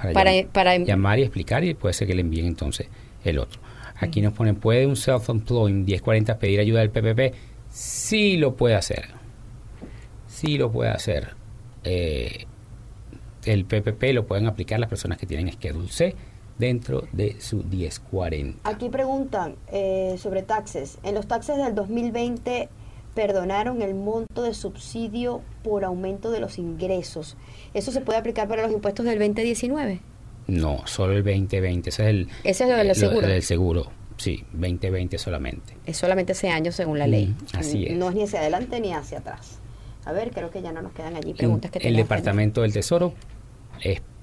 [0.54, 2.88] para, llamar y explicar y puede ser que le envíen entonces
[3.24, 3.60] el otro.
[4.00, 7.36] Aquí nos ponen, ¿puede un self-employed 1040 pedir ayuda del PPP?
[7.72, 9.21] Sí lo puede hacer
[10.42, 11.36] sí lo puede hacer.
[11.84, 12.46] Eh,
[13.46, 16.16] el PPP lo pueden aplicar las personas que tienen Schedule C
[16.58, 18.70] dentro de su 1040.
[18.70, 21.00] Aquí preguntan eh, sobre taxes.
[21.04, 22.70] En los taxes del 2020
[23.16, 27.36] perdonaron el monto de subsidio por aumento de los ingresos.
[27.74, 30.02] ¿Eso se puede aplicar para los impuestos del 2019?
[30.48, 31.90] No, solo el 2020.
[31.90, 33.28] Ese es el, ¿Ese es el seguro.
[33.28, 33.92] del seguro.
[34.18, 35.76] Sí, 2020 solamente.
[35.86, 37.36] Es solamente ese año según la ley.
[37.54, 37.98] así es.
[37.98, 39.61] No es ni hacia adelante ni hacia atrás.
[40.06, 43.14] A ver, creo que ya no nos quedan allí preguntas que El Departamento del Tesoro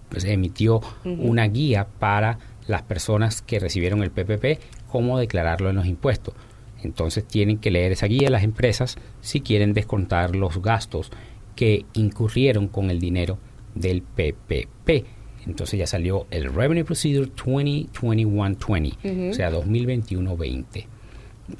[0.08, 4.60] pues, emitió una guía para las personas que recibieron el PPP,
[4.90, 6.34] cómo declararlo en los impuestos.
[6.82, 11.10] Entonces tienen que leer esa guía las empresas si quieren descontar los gastos
[11.56, 13.38] que incurrieron con el dinero
[13.74, 15.06] del PPP.
[15.46, 20.86] Entonces ya salió el Revenue Procedure 2021-20, o sea, 2021-20.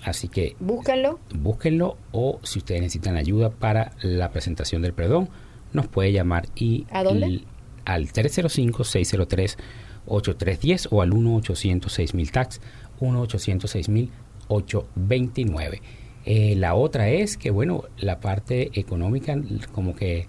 [0.05, 1.19] Así que búsquenlo.
[1.35, 5.31] Búsquenlo o si ustedes necesitan ayuda para la presentación del perdón,
[5.73, 7.41] nos puede llamar y ¿A dónde?
[7.85, 12.61] al 305-603-8310 o al 1-800-6000 tax
[13.01, 15.81] 1-800-6000-829.
[16.25, 19.35] Eh, la otra es que, bueno, la parte económica,
[19.73, 20.27] como que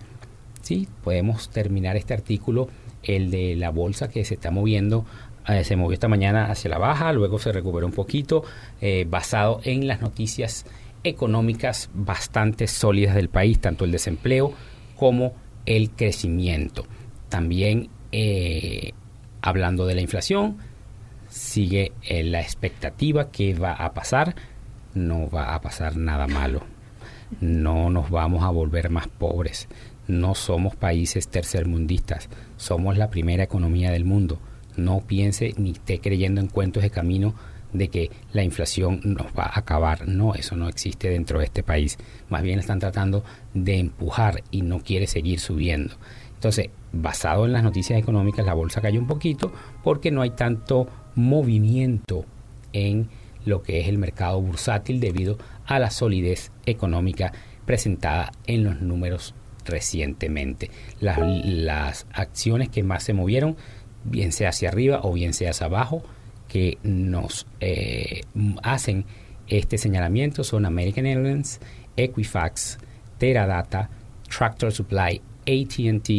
[0.61, 2.69] sí, podemos terminar este artículo,
[3.03, 5.05] el de la bolsa que se está moviendo
[5.49, 8.43] eh, se movió esta mañana hacia la baja, luego se recuperó un poquito,
[8.81, 10.65] eh, basado en las noticias
[11.03, 14.53] económicas bastante sólidas del país, tanto el desempleo
[14.95, 15.33] como
[15.65, 16.85] el crecimiento.
[17.29, 18.91] También eh,
[19.41, 20.57] hablando de la inflación,
[21.29, 24.35] sigue la expectativa que va a pasar,
[24.93, 26.61] no va a pasar nada malo,
[27.39, 29.67] no nos vamos a volver más pobres,
[30.07, 34.39] no somos países tercermundistas, somos la primera economía del mundo
[34.75, 37.33] no piense ni esté creyendo en cuentos de camino
[37.73, 40.07] de que la inflación nos va a acabar.
[40.07, 41.97] No, eso no existe dentro de este país.
[42.29, 45.95] Más bien están tratando de empujar y no quiere seguir subiendo.
[46.33, 49.51] Entonces, basado en las noticias económicas, la bolsa cayó un poquito
[49.83, 52.25] porque no hay tanto movimiento
[52.73, 53.09] en
[53.45, 57.33] lo que es el mercado bursátil debido a la solidez económica
[57.65, 60.71] presentada en los números recientemente.
[60.99, 63.57] Las, las acciones que más se movieron
[64.03, 66.03] bien sea hacia arriba o bien sea hacia abajo,
[66.47, 68.21] que nos eh,
[68.63, 69.05] hacen
[69.49, 71.59] este señalamiento son American Airlines,
[71.97, 72.77] Equifax,
[73.17, 73.89] Teradata,
[74.29, 76.09] Tractor Supply, ATT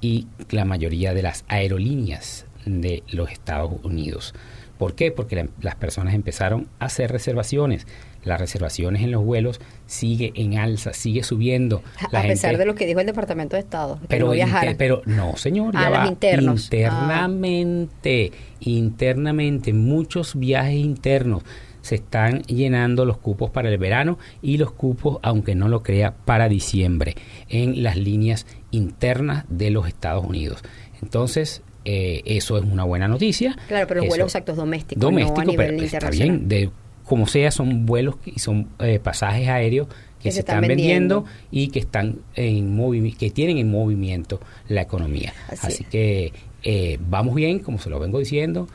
[0.00, 4.34] y la mayoría de las aerolíneas de los Estados Unidos.
[4.78, 5.10] ¿Por qué?
[5.10, 7.86] Porque las personas empezaron a hacer reservaciones
[8.26, 11.82] las reservaciones en los vuelos sigue en alza, sigue subiendo.
[12.12, 13.98] a pesar de lo que dijo el Departamento de Estado.
[14.08, 14.46] pero, no
[14.76, 16.06] pero no, señor, ya va.
[16.06, 21.42] Internamente, internamente, muchos viajes internos
[21.86, 26.14] se están llenando los cupos para el verano y los cupos, aunque no lo crea,
[26.24, 27.14] para diciembre
[27.48, 30.64] en las líneas internas de los Estados Unidos.
[31.00, 33.54] Entonces, eh, eso es una buena noticia.
[33.68, 36.70] Claro, pero los vuelos exactos domésticos, domésticos, no a nivel pero Está bien, de,
[37.06, 39.88] como sea, son vuelos y son eh, pasajes aéreos
[40.20, 41.24] que, se, están, vendiendo.
[41.52, 45.32] y que están en que tienen en movimiento la economía.
[45.48, 46.32] Así, que
[46.64, 48.66] eh, vamos bien, como se lo vengo diciendo.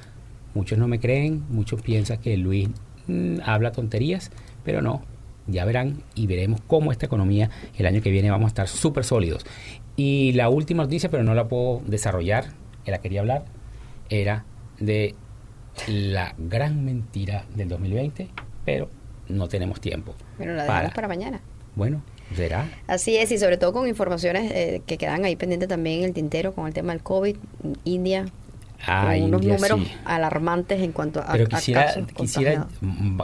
[0.54, 2.70] Muchos no me creen, muchos piensan que Luis
[3.08, 4.32] mm, habla tonterías,
[4.64, 5.04] pero no.
[5.48, 9.04] Ya verán y veremos cómo esta economía el año que viene vamos a estar súper
[9.04, 9.46] sólidos.
[9.98, 12.46] Y la última noticia, pero no la puedo desarrollar,
[12.86, 13.44] que la quería hablar,
[14.10, 14.46] era
[14.80, 15.16] de
[15.88, 18.30] la gran mentira del 2020,
[18.66, 18.90] pero
[19.28, 20.16] no tenemos tiempo.
[20.38, 21.42] Pero la dejamos para, mañana.
[21.76, 22.02] Bueno,
[22.36, 22.68] será.
[22.88, 26.14] Así es, y sobre todo con informaciones eh, que quedan ahí pendientes también en el
[26.14, 27.36] tintero con el tema del COVID,
[27.84, 28.26] India.
[28.88, 32.68] Ah, con unos números alarmantes en cuanto a, pero quisiera, quisiera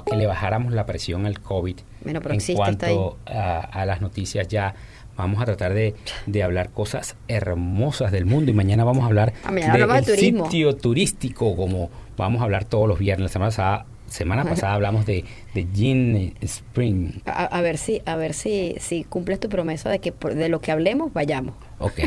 [0.05, 4.47] que le bajáramos la presión al COVID bueno, pero en cuanto a, a, las noticias
[4.47, 4.75] ya
[5.17, 5.95] Vamos a tratar de,
[6.43, 11.89] hablar cosas hermosas del mundo y mañana vamos a hablar ah, de, sitio turístico como
[12.17, 13.25] vamos a hablar todos los viernes.
[13.25, 17.21] La semana pasada, semana pasada hablamos de, de Gin Spring.
[17.25, 20.71] A, ver si a ver si, si cumples tu promesa de que de lo que
[20.71, 21.55] hablemos vayamos.
[21.79, 21.99] Ok,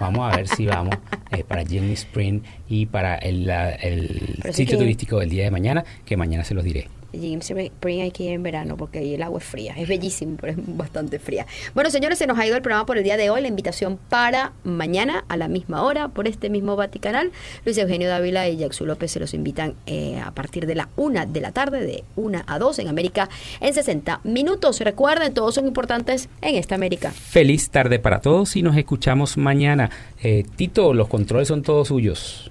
[0.00, 0.96] vamos a ver si vamos
[1.30, 6.16] eh, para Gin Spring y para el, el sitio turístico del día de mañana, que
[6.16, 6.88] mañana se los diré.
[7.12, 9.74] Jim Spring hay que ir en verano porque ahí el agua es fría.
[9.76, 11.46] Es bellísimo, pero es bastante fría.
[11.74, 13.40] Bueno, señores, se nos ha ido el programa por el día de hoy.
[13.40, 17.32] La invitación para mañana a la misma hora por este mismo Vaticanal.
[17.64, 21.26] Luis Eugenio Dávila y Jackson López se los invitan eh, a partir de la una
[21.26, 23.28] de la tarde, de una a dos en América
[23.60, 24.80] en 60 minutos.
[24.80, 27.10] Recuerden, todos son importantes en esta América.
[27.10, 29.90] Feliz tarde para todos y nos escuchamos mañana.
[30.22, 32.50] Eh, Tito, los controles son todos suyos.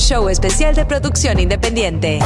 [0.00, 2.18] Show especial de producción independiente.